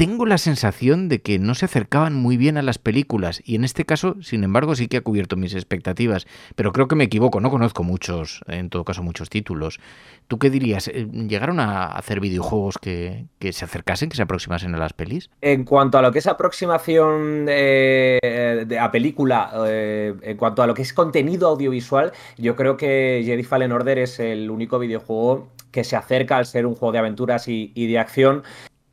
tengo 0.02 0.26
la 0.26 0.40
sensación 0.40 1.10
de 1.10 1.22
que 1.22 1.38
no 1.38 1.54
se 1.54 1.66
acercaban 1.66 2.16
muy 2.16 2.36
bien 2.36 2.58
a 2.58 2.64
las 2.64 2.80
películas 2.80 3.40
y 3.46 3.54
en 3.54 3.64
este 3.64 3.86
caso, 3.86 4.16
sin 4.24 4.44
embargo, 4.44 4.74
sí 4.74 4.88
que 4.88 4.98
ha 4.98 5.02
cubierto 5.02 5.36
mis 5.36 5.54
expectativas, 5.54 6.26
pero 6.56 6.72
creo 6.72 6.88
que 6.88 6.96
me 6.96 7.04
equivoco, 7.04 7.40
no 7.40 7.52
conozco 7.52 7.84
muchos, 7.84 8.42
en 8.48 8.72
todo 8.72 8.84
caso, 8.84 9.04
muchos 9.04 9.30
títulos. 9.30 9.80
¿Tú 10.28 10.40
qué 10.40 10.50
dirías? 10.50 10.88
Eh, 10.88 11.08
¿Llegaron 11.12 11.60
a 11.60 11.86
hacer 11.86 12.20
videojuegos 12.20 12.80
que, 12.80 13.28
se 13.52 13.64
acercasen, 13.64 14.10
que 14.10 14.16
se 14.16 14.24
aproximasen 14.24 14.74
a 14.74 14.80
las 14.80 14.94
pelis? 14.94 15.30
En 15.40 15.66
cuanto 15.66 16.00
a 16.00 16.02
lo 16.02 16.12
que 16.12 16.18
es 16.18 16.26
aproximación 16.26 17.46
de, 17.46 18.78
a 18.82 18.90
película, 18.90 19.52
eh, 19.68 20.16
en 20.24 20.36
cuanto 20.36 20.64
a 20.64 20.66
lo 20.66 20.74
que 20.74 20.82
es 20.82 20.94
contenido 20.94 21.48
audiovisual, 21.48 22.12
yo 22.40 22.56
creo 22.56 22.76
que 22.76 23.22
Jedi 23.24 23.44
Fallen 23.44 23.72
Order 23.72 24.00
es 24.00 24.20
el 24.20 24.50
único 24.50 24.80
videojuego 24.80 25.50
que 25.70 25.84
se 25.84 25.96
acerca 25.96 26.38
al 26.38 26.48
ser 26.48 26.66
un 26.66 26.74
juego 26.74 26.92
de 26.92 26.98
aventuras 26.98 27.48
y 27.48 27.88
de 27.88 28.00
acción 28.00 28.42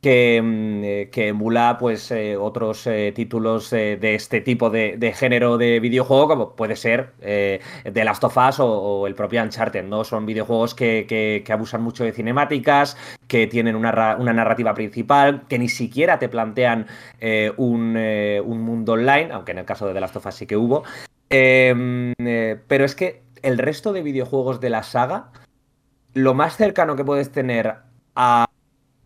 que, 0.01 0.41
mm, 0.41 0.83
eh, 0.83 1.09
que, 1.11 1.27
emula 1.29 1.77
pues 1.77 2.11
eh, 2.11 2.37
otros 2.37 2.87
eh, 2.87 3.11
títulos 3.13 3.69
de 3.71 4.15
este 4.15 4.41
tipo 4.41 4.69
de, 4.69 5.13
género 5.15 5.57
de 5.57 5.79
videojuego, 5.79 6.27
como 6.27 6.55
puede 6.55 6.75
ser 6.75 7.13
The 7.19 8.03
Last 8.05 8.23
of 8.23 8.37
Us 8.37 8.59
o, 8.59 9.07
el 9.07 9.15
propio 9.15 9.41
Uncharted, 9.43 9.83
¿no? 9.83 10.03
Son 10.03 10.25
videojuegos 10.25 10.75
que, 10.75 11.43
abusan 11.49 11.81
mucho 11.81 12.03
de 12.03 12.11
cinemáticas, 12.11 12.97
que 13.27 13.47
tienen 13.47 13.75
una, 13.75 13.91
narrativa 13.91 14.73
principal, 14.73 15.43
que 15.47 15.59
ni 15.59 15.69
siquiera 15.69 16.19
te 16.19 16.29
plantean 16.29 16.87
un, 17.57 17.97
un, 17.97 18.61
mundo 18.61 18.93
online, 18.93 19.29
aunque 19.31 19.51
en 19.51 19.59
el 19.59 19.65
caso 19.65 19.87
de 19.87 19.93
The 19.93 19.99
Last 19.99 20.15
of 20.15 20.25
Us 20.25 20.35
sí 20.35 20.45
que 20.45 20.57
hubo. 20.57 20.83
Em, 21.29 22.13
pero 22.67 22.85
es 22.85 22.95
que 22.95 23.23
el 23.41 23.57
resto 23.57 23.93
de 23.93 24.01
videojuegos 24.01 24.59
de 24.59 24.69
la 24.69 24.83
saga, 24.83 25.31
lo 26.13 26.33
más 26.33 26.55
cercano 26.57 26.95
que 26.95 27.05
puedes 27.05 27.31
tener 27.31 27.75
a 28.15 28.48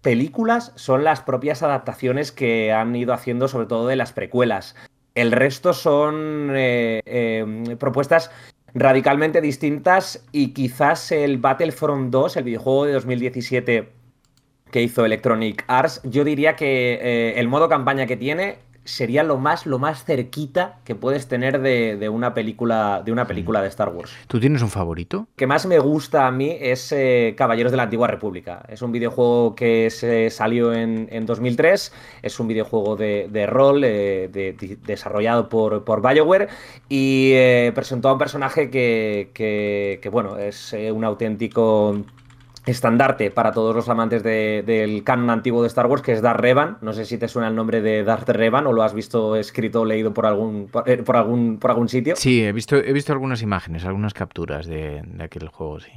películas 0.04 0.74
son 0.76 1.04
las 1.04 1.22
propias 1.22 1.64
adaptaciones 1.64 2.32
que 2.32 2.72
han 2.72 2.96
ido 2.96 3.14
haciendo, 3.14 3.48
sobre 3.48 3.66
todo 3.66 3.88
de 3.88 3.96
las 3.96 4.14
precuelas. 4.14 4.76
El 5.16 5.32
resto 5.32 5.74
son 5.74 6.52
eh, 6.54 7.02
em, 7.06 7.78
propuestas 7.78 8.30
radicalmente 8.76 9.42
distintas 9.42 10.24
y 10.32 10.54
quizás 10.54 11.12
el 11.12 11.38
Battlefront 11.38 12.12
2, 12.12 12.38
el 12.38 12.44
videojuego 12.44 12.86
de 12.86 12.94
2017 12.94 13.90
que 14.72 14.82
hizo 14.82 15.06
Electronic 15.06 15.64
Arts, 15.68 16.02
yo 16.04 16.24
diría 16.24 16.56
que 16.56 16.96
eh, 16.96 17.40
el 17.40 17.48
modo 17.48 17.70
campaña 17.70 18.08
que 18.08 18.18
tiene 18.18 18.58
sería 18.86 19.24
lo 19.24 19.38
más, 19.38 19.66
lo 19.66 19.80
más 19.80 20.04
cerquita 20.04 20.80
que 20.84 20.96
puedes 20.96 21.28
tener 21.28 21.62
de, 21.62 22.10
una 22.10 22.34
película 22.34 23.02
de 23.04 23.12
una 23.12 23.26
película 23.26 23.62
de 23.62 23.68
Star 23.68 23.90
Wars. 23.90 24.12
¿Tú 24.28 24.40
tienes 24.40 24.62
un 24.62 24.70
favorito? 24.70 25.28
que 25.36 25.48
más 25.48 25.66
me 25.66 25.80
gusta 25.80 26.28
a 26.28 26.32
mí 26.32 26.56
es 26.60 26.92
eh, 26.92 27.34
Caballeros 27.38 27.72
de 27.72 27.78
la 27.78 27.84
Antigua 27.84 28.08
República. 28.08 28.64
Es 28.68 28.82
un 28.82 28.92
videojuego 28.92 29.56
que 29.56 29.90
se 29.90 30.30
salió 30.30 30.74
en, 30.74 31.26
2003. 31.26 31.94
Es 32.22 32.40
un 32.40 32.48
videojuego 32.48 32.96
de, 32.96 33.48
rol 33.48 33.84
eh, 33.84 34.56
desarrollado 34.86 35.50
por, 35.50 35.84
por 35.84 36.02
BioWare 36.02 36.48
y 36.90 37.32
eh, 37.34 37.72
presentó 37.74 38.10
a 38.10 38.14
un 38.14 38.20
personaje 38.20 38.70
que, 38.70 39.32
que 39.34 40.10
bueno, 40.10 40.38
es 40.38 40.74
un 40.74 41.04
auténtico 41.04 42.04
estandarte 42.66 43.32
para 43.32 43.52
todos 43.52 43.76
los 43.76 43.90
amantes 43.90 44.24
del 44.24 45.04
canon 45.04 45.30
antiguo 45.30 45.62
de 45.62 45.68
Star 45.68 45.88
Wars, 45.88 46.02
que 46.02 46.14
es 46.14 46.22
Darth 46.22 46.40
Revan. 46.40 46.78
No 46.82 46.94
sé 46.94 47.06
si 47.06 47.18
te 47.18 47.28
suena 47.28 47.48
el 47.48 47.56
nombre 47.56 47.82
de 47.82 48.04
Darth 48.04 48.30
Revan 48.30 48.68
o 48.68 48.74
lo 48.74 48.84
has 48.84 48.94
visto 48.94 49.36
escrito 49.36 49.82
o 49.82 49.86
leído 49.86 50.14
por 50.14 50.26
algún, 50.26 50.68
por, 50.68 50.88
eh, 50.90 51.04
algún, 51.08 51.60
por 51.60 51.72
algún 51.72 51.90
sitio. 51.90 52.16
Sí, 52.16 52.44
he 52.44 52.52
visto, 52.52 52.78
he 52.78 52.94
visto 52.94 53.12
algunas 53.12 53.42
imágenes, 53.42 53.86
algunas 53.86 54.14
capturas 54.14 54.66
de, 54.66 55.02
de 55.06 55.24
aquel 55.24 55.48
juego, 55.50 55.80
sí. 55.80 55.92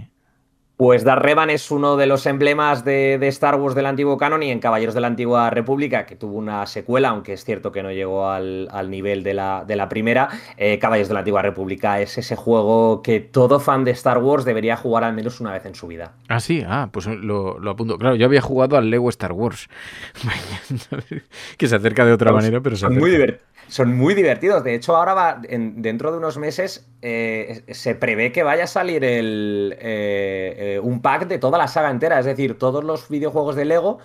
Pues 0.77 1.05
Dar 1.05 1.23
Revan 1.23 1.49
es 1.49 1.71
uno 1.71 1.97
de 1.97 2.07
los 2.07 2.27
emblemas 2.27 2.85
de, 2.85 3.19
Star 3.29 3.59
Wars 3.59 3.75
del 3.75 3.87
antiguo 3.87 4.19
canon 4.19 4.43
y 4.43 4.51
en 4.51 4.61
Caballeros 4.61 4.95
de 4.95 5.01
la 5.01 5.07
Antigua 5.07 5.49
República, 5.49 6.05
que 6.05 6.17
tuvo 6.17 6.37
una 6.37 6.67
secuela, 6.67 7.09
aunque 7.09 7.33
es 7.33 7.47
cierto 7.47 7.73
que 7.73 7.83
no 7.83 7.91
llegó 7.93 8.29
al, 8.29 8.69
nivel 8.91 9.23
de 9.23 9.33
la, 9.33 9.65
de 9.67 9.75
la 9.75 9.89
primera. 9.89 10.29
Eh, 10.59 10.79
Caballeros 10.79 11.09
de 11.09 11.15
la 11.15 11.21
Antigua 11.21 11.41
República 11.41 11.99
es 12.03 12.19
ese 12.19 12.37
juego 12.37 13.01
que 13.01 13.21
todo 13.21 13.59
fan 13.59 13.85
de 13.85 13.93
Star 13.93 14.19
Wars 14.19 14.45
debería 14.45 14.77
jugar 14.77 15.05
al 15.05 15.15
menos 15.15 15.41
una 15.41 15.51
vez 15.51 15.65
en 15.65 15.75
su 15.75 15.87
vida. 15.87 16.13
Ah, 16.29 16.41
sí, 16.41 16.63
ah, 16.67 16.91
pues 16.93 17.07
lo, 17.07 17.57
apunto. 17.71 17.97
Claro, 17.97 18.17
yo 18.17 18.27
había 18.27 18.43
jugado 18.43 18.77
al 18.77 18.91
Lego 18.91 19.09
Star 19.09 19.33
Wars, 19.33 19.71
que 21.57 21.69
se 21.69 21.77
acerca 21.77 22.05
de 22.05 22.13
otra 22.13 22.33
manera, 22.33 22.61
pero 22.61 22.77
se 22.77 22.87
Muy 22.91 23.13
divertido. 23.13 23.57
Son 23.69 23.97
muy 23.97 24.15
divertidos. 24.15 24.63
De 24.63 24.75
hecho, 24.75 24.97
ahora 24.97 25.15
va, 25.15 25.43
dentro 25.43 26.13
de 26.13 26.19
unos 26.19 26.39
meses 26.39 26.87
eh, 27.03 27.63
se 27.71 27.95
prevé 27.95 28.31
que 28.31 28.43
vaya 28.43 28.65
a 28.65 28.69
salir 28.69 29.05
el, 29.05 29.77
eh, 29.81 30.66
eh, 30.75 30.81
un 30.81 31.01
pack 31.01 31.27
de 31.27 31.39
toda 31.39 31.59
la 31.59 31.69
saga 31.69 31.91
entera. 31.91 32.19
Es 32.19 32.27
decir, 32.27 32.59
todos 32.59 32.85
los 32.85 33.09
videojuegos 33.09 33.57
de 33.57 33.65
Lego 33.65 33.99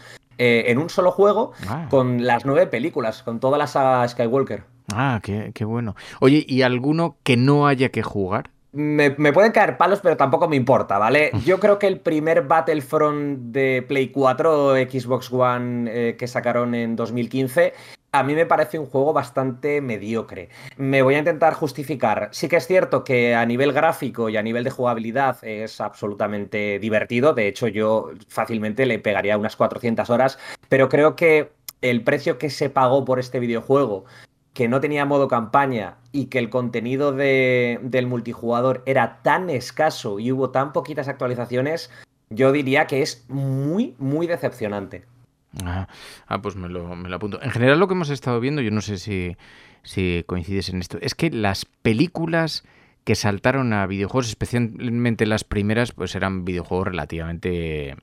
en 0.44 0.80
un 0.80 0.90
solo 0.90 1.12
juego 1.12 1.52
ah. 1.68 1.86
con 1.92 2.26
las 2.26 2.46
nueve 2.46 2.66
películas, 2.66 3.22
con 3.22 3.40
toda 3.40 3.60
la 3.60 3.68
saga 3.68 4.08
Skywalker. 4.08 4.64
Ah, 4.92 5.20
qué, 5.22 5.52
qué 5.54 5.66
bueno. 5.66 5.96
Oye, 6.20 6.44
¿y 6.48 6.64
alguno 6.64 7.18
que 7.22 7.38
no 7.38 7.68
haya 7.68 7.90
que 7.90 8.02
jugar? 8.02 8.50
Me, 8.74 9.12
pueden 9.12 9.52
caer 9.52 9.78
palos, 9.78 10.00
pero 10.02 10.16
tampoco 10.16 10.48
me 10.48 10.56
importa, 10.56 10.98
¿vale? 10.98 11.32
Yo 11.46 11.60
creo 11.60 11.78
que 11.78 11.88
el 11.88 12.00
primer 12.00 12.44
Battlefront 12.44 13.52
de 13.52 13.84
Play 13.86 14.10
4 14.10 14.66
o 14.66 14.76
Xbox 14.76 15.32
One 15.32 16.16
que 16.16 16.28
sacaron 16.28 16.74
en 16.74 16.96
2015 16.96 17.74
a 18.14 18.24
mí 18.24 18.36
me 18.36 18.46
parece 18.46 18.78
un 18.78 18.86
juego 18.86 19.14
bastante 19.14 19.80
mediocre. 19.80 20.50
Me 20.78 21.02
voy 21.02 21.16
a 21.16 21.20
intentar 21.20 21.54
justificar. 21.54 22.30
Sí 22.34 22.50
que 22.50 22.58
es 22.58 22.68
cierto 22.68 23.04
que 23.04 23.36
a 23.36 23.46
nivel 23.46 23.72
gráfico 23.72 24.28
y 24.30 24.36
a 24.36 24.44
nivel 24.44 24.64
de 24.66 24.70
jugabilidad 24.70 25.38
es 25.44 25.80
absolutamente 25.80 26.78
divertido. 26.80 27.34
De 27.34 27.48
hecho, 27.48 27.68
yo 27.70 28.12
fácilmente 28.28 28.86
le 28.86 29.00
pegaría 29.00 29.38
unas 29.38 29.56
400 29.56 30.10
horas. 30.10 30.38
Pero 30.68 30.90
creo 30.90 31.16
que 31.16 31.52
el 31.82 32.04
precio 32.04 32.38
que 32.38 32.50
se 32.50 32.70
pagó 32.70 33.06
por 33.06 33.18
este 33.18 33.40
videojuego, 33.40 34.04
que 34.54 34.68
no 34.68 34.82
tenía 34.82 35.06
modo 35.06 35.28
campaña 35.28 35.96
y 36.12 36.26
que 36.26 36.40
el 36.40 36.50
contenido 36.50 37.14
del 37.14 38.08
multijugador 38.08 38.84
era 38.86 39.22
tan 39.22 39.50
escaso 39.50 40.20
y 40.20 40.32
hubo 40.32 40.50
tan 40.50 40.74
poquitas 40.74 41.08
actualizaciones, 41.08 41.90
yo 42.30 42.52
diría 42.52 42.88
que 42.88 43.02
es 43.02 43.26
muy, 43.30 43.96
muy 43.98 44.28
decepcionante. 44.28 45.06
Ah, 45.64 45.88
pues 46.42 46.56
me 46.56 46.70
lo, 46.70 46.96
me 46.96 47.10
lo, 47.10 47.16
apunto. 47.16 47.42
En 47.42 47.52
general 47.52 47.80
lo 47.80 47.88
que 47.88 47.94
hemos 47.94 48.10
estado 48.10 48.40
viendo, 48.40 48.62
yo 48.62 48.72
no 48.72 48.82
sé 48.82 48.98
si, 48.98 49.36
si 49.84 50.24
coincides 50.26 50.70
en 50.70 50.80
esto, 50.80 50.98
es 51.02 51.16
que 51.16 51.30
las 51.30 51.66
películas 51.66 52.64
que 53.04 53.16
saltaron 53.16 53.74
a 53.74 53.86
videojuegos, 53.88 54.30
especialmente 54.30 55.26
las 55.26 55.44
primeras, 55.44 55.92
pues 55.92 56.16
eran 56.16 56.46
videojuegos 56.46 56.88
relativamente 56.88 57.96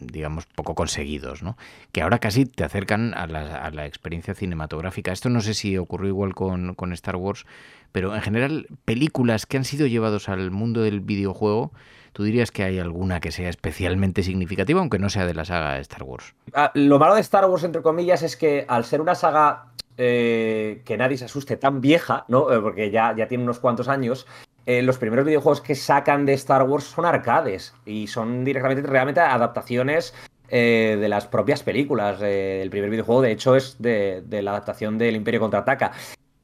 digamos, 0.00 0.46
poco 0.46 0.74
conseguidos, 0.74 1.42
¿no? 1.42 1.56
Que 1.92 2.02
ahora 2.02 2.18
casi 2.18 2.46
te 2.46 2.64
acercan 2.64 3.14
a 3.14 3.26
la, 3.26 3.86
experiencia 3.86 4.34
cinematográfica. 4.34 5.12
Esto 5.12 5.28
no 5.28 5.40
sé 5.40 5.54
si 5.54 5.76
ocurrió 5.78 6.08
igual 6.08 6.34
con, 6.34 6.92
Star 6.92 7.16
Wars, 7.16 7.46
pero 7.92 8.14
en 8.14 8.22
general, 8.22 8.66
películas 8.84 9.46
que 9.46 9.56
han 9.56 9.64
sido 9.64 9.86
llevados 9.86 10.28
al 10.28 10.50
mundo 10.50 10.82
del 10.82 11.00
videojuego, 11.00 11.72
¿Tú 12.12 12.24
dirías 12.24 12.50
que 12.50 12.64
hay 12.64 12.80
alguna 12.80 13.20
que 13.20 13.30
sea 13.30 13.48
especialmente 13.48 14.24
significativa, 14.24 14.80
aunque 14.80 14.98
no 14.98 15.08
sea 15.10 15.26
de 15.26 15.32
la 15.32 15.44
saga 15.44 15.78
Star 15.78 16.02
Wars? 16.02 16.34
Ah, 16.52 16.72
lo 16.74 16.98
malo 16.98 17.14
de 17.14 17.20
Star 17.20 17.48
Wars, 17.48 17.62
entre 17.62 17.82
comillas, 17.82 18.24
es 18.24 18.36
que 18.36 18.64
al 18.66 18.84
ser 18.84 19.00
una 19.00 19.14
saga 19.14 19.70
eh, 19.96 20.80
que 20.86 20.96
nadie 20.96 21.18
se 21.18 21.26
asuste 21.26 21.58
tan 21.58 21.82
vieja, 21.82 22.24
¿no? 22.26 22.50
Eh, 22.50 22.58
porque 22.58 22.90
ya, 22.90 23.14
ya 23.14 23.28
tiene 23.28 23.44
unos 23.44 23.60
cuantos 23.60 23.86
años. 23.86 24.26
Eh, 24.66 24.82
los 24.82 24.98
primeros 24.98 25.24
videojuegos 25.24 25.60
que 25.60 25.74
sacan 25.74 26.26
de 26.26 26.34
Star 26.34 26.62
Wars 26.62 26.84
son 26.84 27.06
arcades 27.06 27.74
y 27.84 28.06
son 28.06 28.44
directamente 28.44 28.82
realmente 28.82 29.20
adaptaciones 29.20 30.14
de 30.50 31.06
las 31.08 31.28
propias 31.28 31.62
películas. 31.62 32.20
el 32.20 32.70
primer 32.70 32.90
videojuego, 32.90 33.22
de 33.22 33.30
hecho, 33.30 33.54
es 33.54 33.76
de, 33.78 34.24
la 34.28 34.50
adaptación 34.50 34.98
del 34.98 35.14
Imperio 35.14 35.38
Contraataca. 35.38 35.92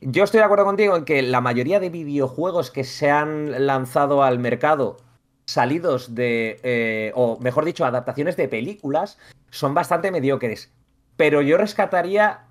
Yo 0.01 0.23
estoy 0.23 0.39
de 0.39 0.45
acuerdo 0.45 0.65
contigo 0.65 0.97
en 0.97 1.05
que 1.05 1.23
la 1.23 1.41
mayoría 1.41 1.81
de 1.81 1.91
videojuegos 1.91 2.71
que 2.71 2.85
se 2.85 3.11
han 3.11 3.67
lanzado 3.67 4.23
al 4.23 4.39
mercado 4.39 4.99
salidos 5.47 6.15
de, 6.15 6.61
eh, 6.63 7.13
o 7.15 7.39
mejor 7.41 7.65
dicho, 7.65 7.85
adaptaciones 7.85 8.37
de 8.37 8.49
películas, 8.49 9.19
son 9.51 9.75
bastante 9.75 10.11
mediocres. 10.11 10.73
Pero 11.17 11.41
yo 11.41 11.57
rescataría 11.57 12.43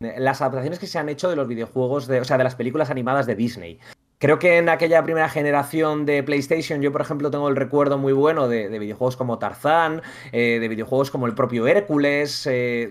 las 0.00 0.40
adaptaciones 0.40 0.78
que 0.78 0.86
se 0.86 0.98
han 0.98 1.08
hecho 1.08 1.28
de 1.28 1.36
los 1.36 1.46
videojuegos, 1.46 2.06
de, 2.06 2.20
o 2.20 2.24
sea, 2.24 2.38
de 2.38 2.44
las 2.44 2.54
películas 2.54 2.90
animadas 2.90 3.26
de 3.26 3.36
Disney. 3.36 3.78
Creo 4.18 4.40
que 4.40 4.58
en 4.58 4.68
aquella 4.68 5.04
primera 5.04 5.28
generación 5.28 6.04
de 6.04 6.24
PlayStation, 6.24 6.82
yo 6.82 6.90
por 6.90 7.00
ejemplo 7.00 7.30
tengo 7.30 7.48
el 7.48 7.54
recuerdo 7.54 7.98
muy 7.98 8.12
bueno 8.12 8.48
de, 8.48 8.68
videojuegos 8.78 9.16
como 9.16 9.38
Tarzán, 9.38 10.02
eh, 10.32 10.58
de 10.60 10.68
videojuegos 10.68 11.12
como 11.12 11.26
el 11.26 11.34
propio 11.34 11.68
Hércules. 11.68 12.44
Eh, 12.50 12.90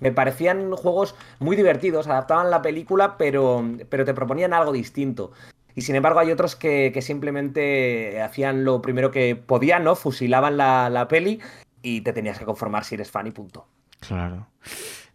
me 0.00 0.10
parecían 0.10 0.72
juegos 0.72 1.14
muy 1.38 1.54
divertidos, 1.54 2.08
adaptaban 2.08 2.50
la 2.50 2.62
película, 2.62 3.16
pero, 3.16 3.64
pero 3.88 4.04
te 4.04 4.12
proponían 4.12 4.52
algo 4.52 4.72
distinto. 4.72 5.30
Y 5.76 5.82
sin 5.82 5.94
embargo 5.94 6.18
hay 6.18 6.32
otros 6.32 6.56
que, 6.56 6.98
simplemente 7.00 8.20
hacían 8.22 8.64
lo 8.64 8.82
primero 8.82 9.12
que 9.12 9.36
podían, 9.36 9.84
¿no? 9.84 9.94
Fusilaban 9.94 10.56
la, 10.56 11.06
peli 11.08 11.38
y 11.82 12.00
te 12.00 12.12
tenías 12.12 12.38
que 12.38 12.46
conformar 12.46 12.84
si 12.84 12.96
eres 12.96 13.10
fan 13.10 13.26
y 13.26 13.30
punto. 13.30 13.68
Claro. 14.00 14.48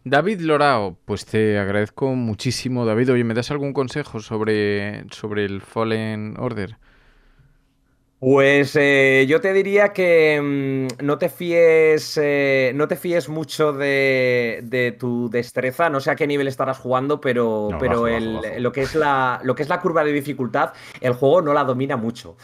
David 0.04 0.40
Lorao, 0.40 0.98
pues 1.04 1.24
te 1.26 1.58
agradezco 1.58 2.14
muchísimo, 2.14 2.84
David. 2.84 3.12
Oye, 3.12 3.24
¿me 3.24 3.34
das 3.34 3.50
algún 3.52 3.72
consejo 3.72 4.20
sobre, 4.20 5.04
sobre 5.10 5.44
el 5.44 5.60
Fallen 5.60 6.34
Order? 6.38 6.76
Pues 8.24 8.76
eh, 8.76 9.26
yo 9.28 9.40
te 9.40 9.52
diría 9.52 9.92
que 9.92 10.40
mm, 11.00 11.04
no 11.04 11.18
te 11.18 11.28
fíes, 11.28 12.16
eh, 12.22 12.70
no 12.72 12.86
te 12.86 12.94
fíes 12.94 13.28
mucho 13.28 13.72
de, 13.72 14.60
de 14.62 14.92
tu 14.92 15.28
destreza, 15.28 15.90
no 15.90 15.98
sé 15.98 16.12
a 16.12 16.14
qué 16.14 16.28
nivel 16.28 16.46
estarás 16.46 16.78
jugando, 16.78 17.20
pero, 17.20 17.66
No, 17.72 17.78
pero 17.78 18.02
bajo, 18.02 18.06
el- 18.06 18.34
bajo, 18.34 18.46
bajo. 18.50 18.60
lo 18.60 18.70
que 18.70 18.82
es 18.82 18.94
la, 18.94 19.40
lo 19.42 19.56
que 19.56 19.64
es 19.64 19.68
la 19.68 19.80
curva 19.80 20.04
de 20.04 20.12
dificultad, 20.12 20.72
el 21.00 21.14
juego 21.14 21.42
no 21.42 21.52
la 21.52 21.64
domina 21.64 21.96
mucho. 21.96 22.36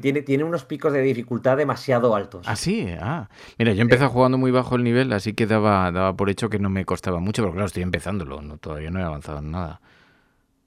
Tiene, 0.00 0.22
tiene 0.22 0.44
unos 0.44 0.64
picos 0.64 0.94
de 0.94 1.02
dificultad 1.02 1.58
demasiado 1.58 2.14
altos. 2.16 2.46
Ah, 2.48 2.56
sí, 2.56 2.86
ah. 2.98 3.28
Mira, 3.58 3.74
yo 3.74 3.82
empecé 3.82 4.06
jugando 4.06 4.38
muy 4.38 4.50
bajo 4.50 4.76
el 4.76 4.82
nivel, 4.82 5.12
así 5.12 5.34
que 5.34 5.46
daba, 5.46 5.92
daba 5.92 6.16
por 6.16 6.30
hecho 6.30 6.48
que 6.48 6.58
no 6.58 6.70
me 6.70 6.86
costaba 6.86 7.20
mucho, 7.20 7.42
pero 7.42 7.52
claro, 7.52 7.66
estoy 7.66 7.82
empezándolo, 7.82 8.40
no, 8.40 8.56
todavía 8.56 8.90
no 8.90 8.98
he 8.98 9.02
avanzado 9.02 9.40
en 9.40 9.50
nada. 9.50 9.82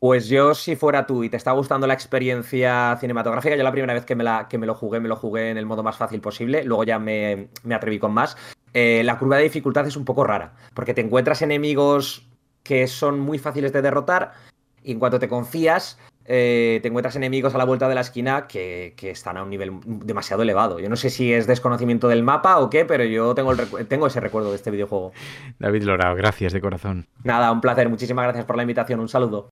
Pues 0.02 0.30
yo, 0.30 0.56
si 0.56 0.76
fuera 0.76 1.06
tú 1.06 1.24
y 1.24 1.30
te 1.30 1.38
está 1.38 1.52
gustando 1.52 1.86
la 1.86 1.94
experiencia 1.94 2.98
cinematográfica, 3.00 3.56
yo 3.56 3.62
la 3.62 3.72
primera 3.72 3.94
vez 3.94 4.04
que 4.04 4.16
me, 4.16 4.24
la, 4.24 4.48
que 4.50 4.58
me 4.58 4.66
lo 4.66 4.74
jugué, 4.74 5.00
me 5.00 5.08
lo 5.08 5.16
jugué 5.16 5.52
en 5.52 5.58
el 5.58 5.68
modo 5.68 5.84
más 5.84 5.96
fácil 5.96 6.22
posible, 6.22 6.64
luego 6.64 6.84
ya 6.84 6.98
me, 6.98 7.50
me 7.64 7.76
atreví 7.76 8.00
con 8.00 8.12
más. 8.12 8.36
Eh, 8.74 9.04
la 9.06 9.20
curva 9.20 9.38
de 9.38 9.44
dificultad 9.44 9.86
es 9.86 9.96
un 9.96 10.04
poco 10.04 10.24
rara, 10.24 10.54
porque 10.74 10.96
te 10.96 11.02
encuentras 11.02 11.44
enemigos 11.44 12.28
que 12.64 12.88
son 12.88 13.20
muy 13.20 13.38
fáciles 13.38 13.74
de 13.74 13.84
derrotar 13.84 14.34
y 14.82 14.92
en 14.92 14.98
cuanto 14.98 15.20
te 15.20 15.28
confías, 15.28 16.00
eh, 16.26 16.80
te 16.82 16.88
encuentras 16.88 17.16
enemigos 17.16 17.54
a 17.54 17.60
la 17.60 17.66
vuelta 17.66 17.88
de 17.88 17.94
la 17.94 18.02
esquina 18.02 18.48
que, 18.48 18.96
que 18.98 19.12
están 19.12 19.38
a 19.38 19.44
un 19.44 19.52
nivel 19.52 19.82
demasiado 19.86 20.42
elevado. 20.42 20.80
Yo 20.80 20.90
no 20.90 20.96
sé 20.96 21.12
si 21.12 21.32
es 21.32 21.46
desconocimiento 21.46 22.08
del 22.08 22.24
mapa 22.24 22.58
o 22.58 22.72
qué, 22.72 22.86
pero 22.86 23.04
yo 23.04 23.36
tengo, 23.36 23.52
el 23.52 23.88
tengo 23.88 24.08
ese 24.08 24.20
recuerdo 24.20 24.50
de 24.50 24.56
este 24.56 24.72
videojuego. 24.72 25.12
David 25.60 25.84
Lorao, 25.84 26.16
gracias 26.16 26.54
de 26.54 26.60
corazón. 26.60 27.06
Nada, 27.24 27.52
un 27.52 27.62
placer, 27.62 27.88
muchísimas 27.88 28.24
gracias 28.24 28.46
por 28.46 28.56
la 28.56 28.64
invitación, 28.64 29.00
un 29.00 29.08
saludo. 29.08 29.52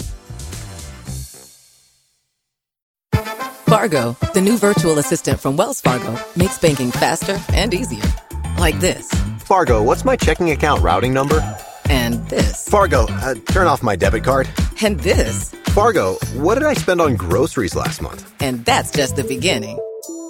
Fargo, 3.71 4.17
the 4.33 4.41
new 4.41 4.57
virtual 4.57 4.99
assistant 4.99 5.39
from 5.39 5.55
Wells 5.55 5.79
Fargo, 5.79 6.21
makes 6.35 6.59
banking 6.59 6.91
faster 6.91 7.39
and 7.53 7.73
easier. 7.73 8.03
Like 8.57 8.77
this. 8.81 9.09
Fargo, 9.39 9.81
what's 9.81 10.03
my 10.03 10.17
checking 10.17 10.51
account 10.51 10.83
routing 10.83 11.13
number? 11.13 11.39
And 11.89 12.15
this. 12.27 12.67
Fargo, 12.67 13.05
uh, 13.07 13.35
turn 13.45 13.67
off 13.67 13.81
my 13.81 13.95
debit 13.95 14.25
card. 14.25 14.49
And 14.83 14.99
this. 14.99 15.51
Fargo, 15.67 16.15
what 16.33 16.55
did 16.55 16.65
I 16.65 16.73
spend 16.73 16.99
on 16.99 17.15
groceries 17.15 17.73
last 17.73 18.01
month? 18.01 18.29
And 18.41 18.65
that's 18.65 18.91
just 18.91 19.15
the 19.15 19.23
beginning. 19.23 19.79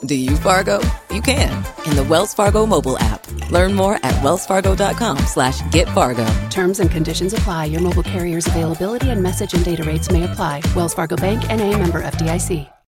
Do 0.06 0.14
you 0.14 0.38
Fargo? 0.38 0.80
You 1.10 1.24
can 1.24 1.66
in 1.88 1.96
the 1.96 2.06
Wells 2.08 2.36
Fargo 2.36 2.68
mobile 2.68 3.00
app. 3.00 3.26
Learn 3.50 3.74
more 3.74 3.96
at 4.04 4.14
wellsfargo.com 4.22 5.18
slash 5.26 5.68
get 5.72 5.90
Fargo. 5.90 6.28
Terms 6.52 6.80
and 6.80 6.92
conditions 6.92 7.34
apply. 7.34 7.66
Your 7.66 7.82
mobile 7.82 8.04
carrier's 8.04 8.46
availability 8.46 9.10
and 9.10 9.24
message 9.24 9.56
and 9.56 9.66
data 9.66 9.84
rates 9.84 10.12
may 10.12 10.26
apply. 10.26 10.62
Wells 10.76 10.94
Fargo 10.94 11.16
Bank 11.16 11.50
and 11.50 11.60
a 11.60 11.76
member 11.76 12.04
FDIC. 12.04 12.72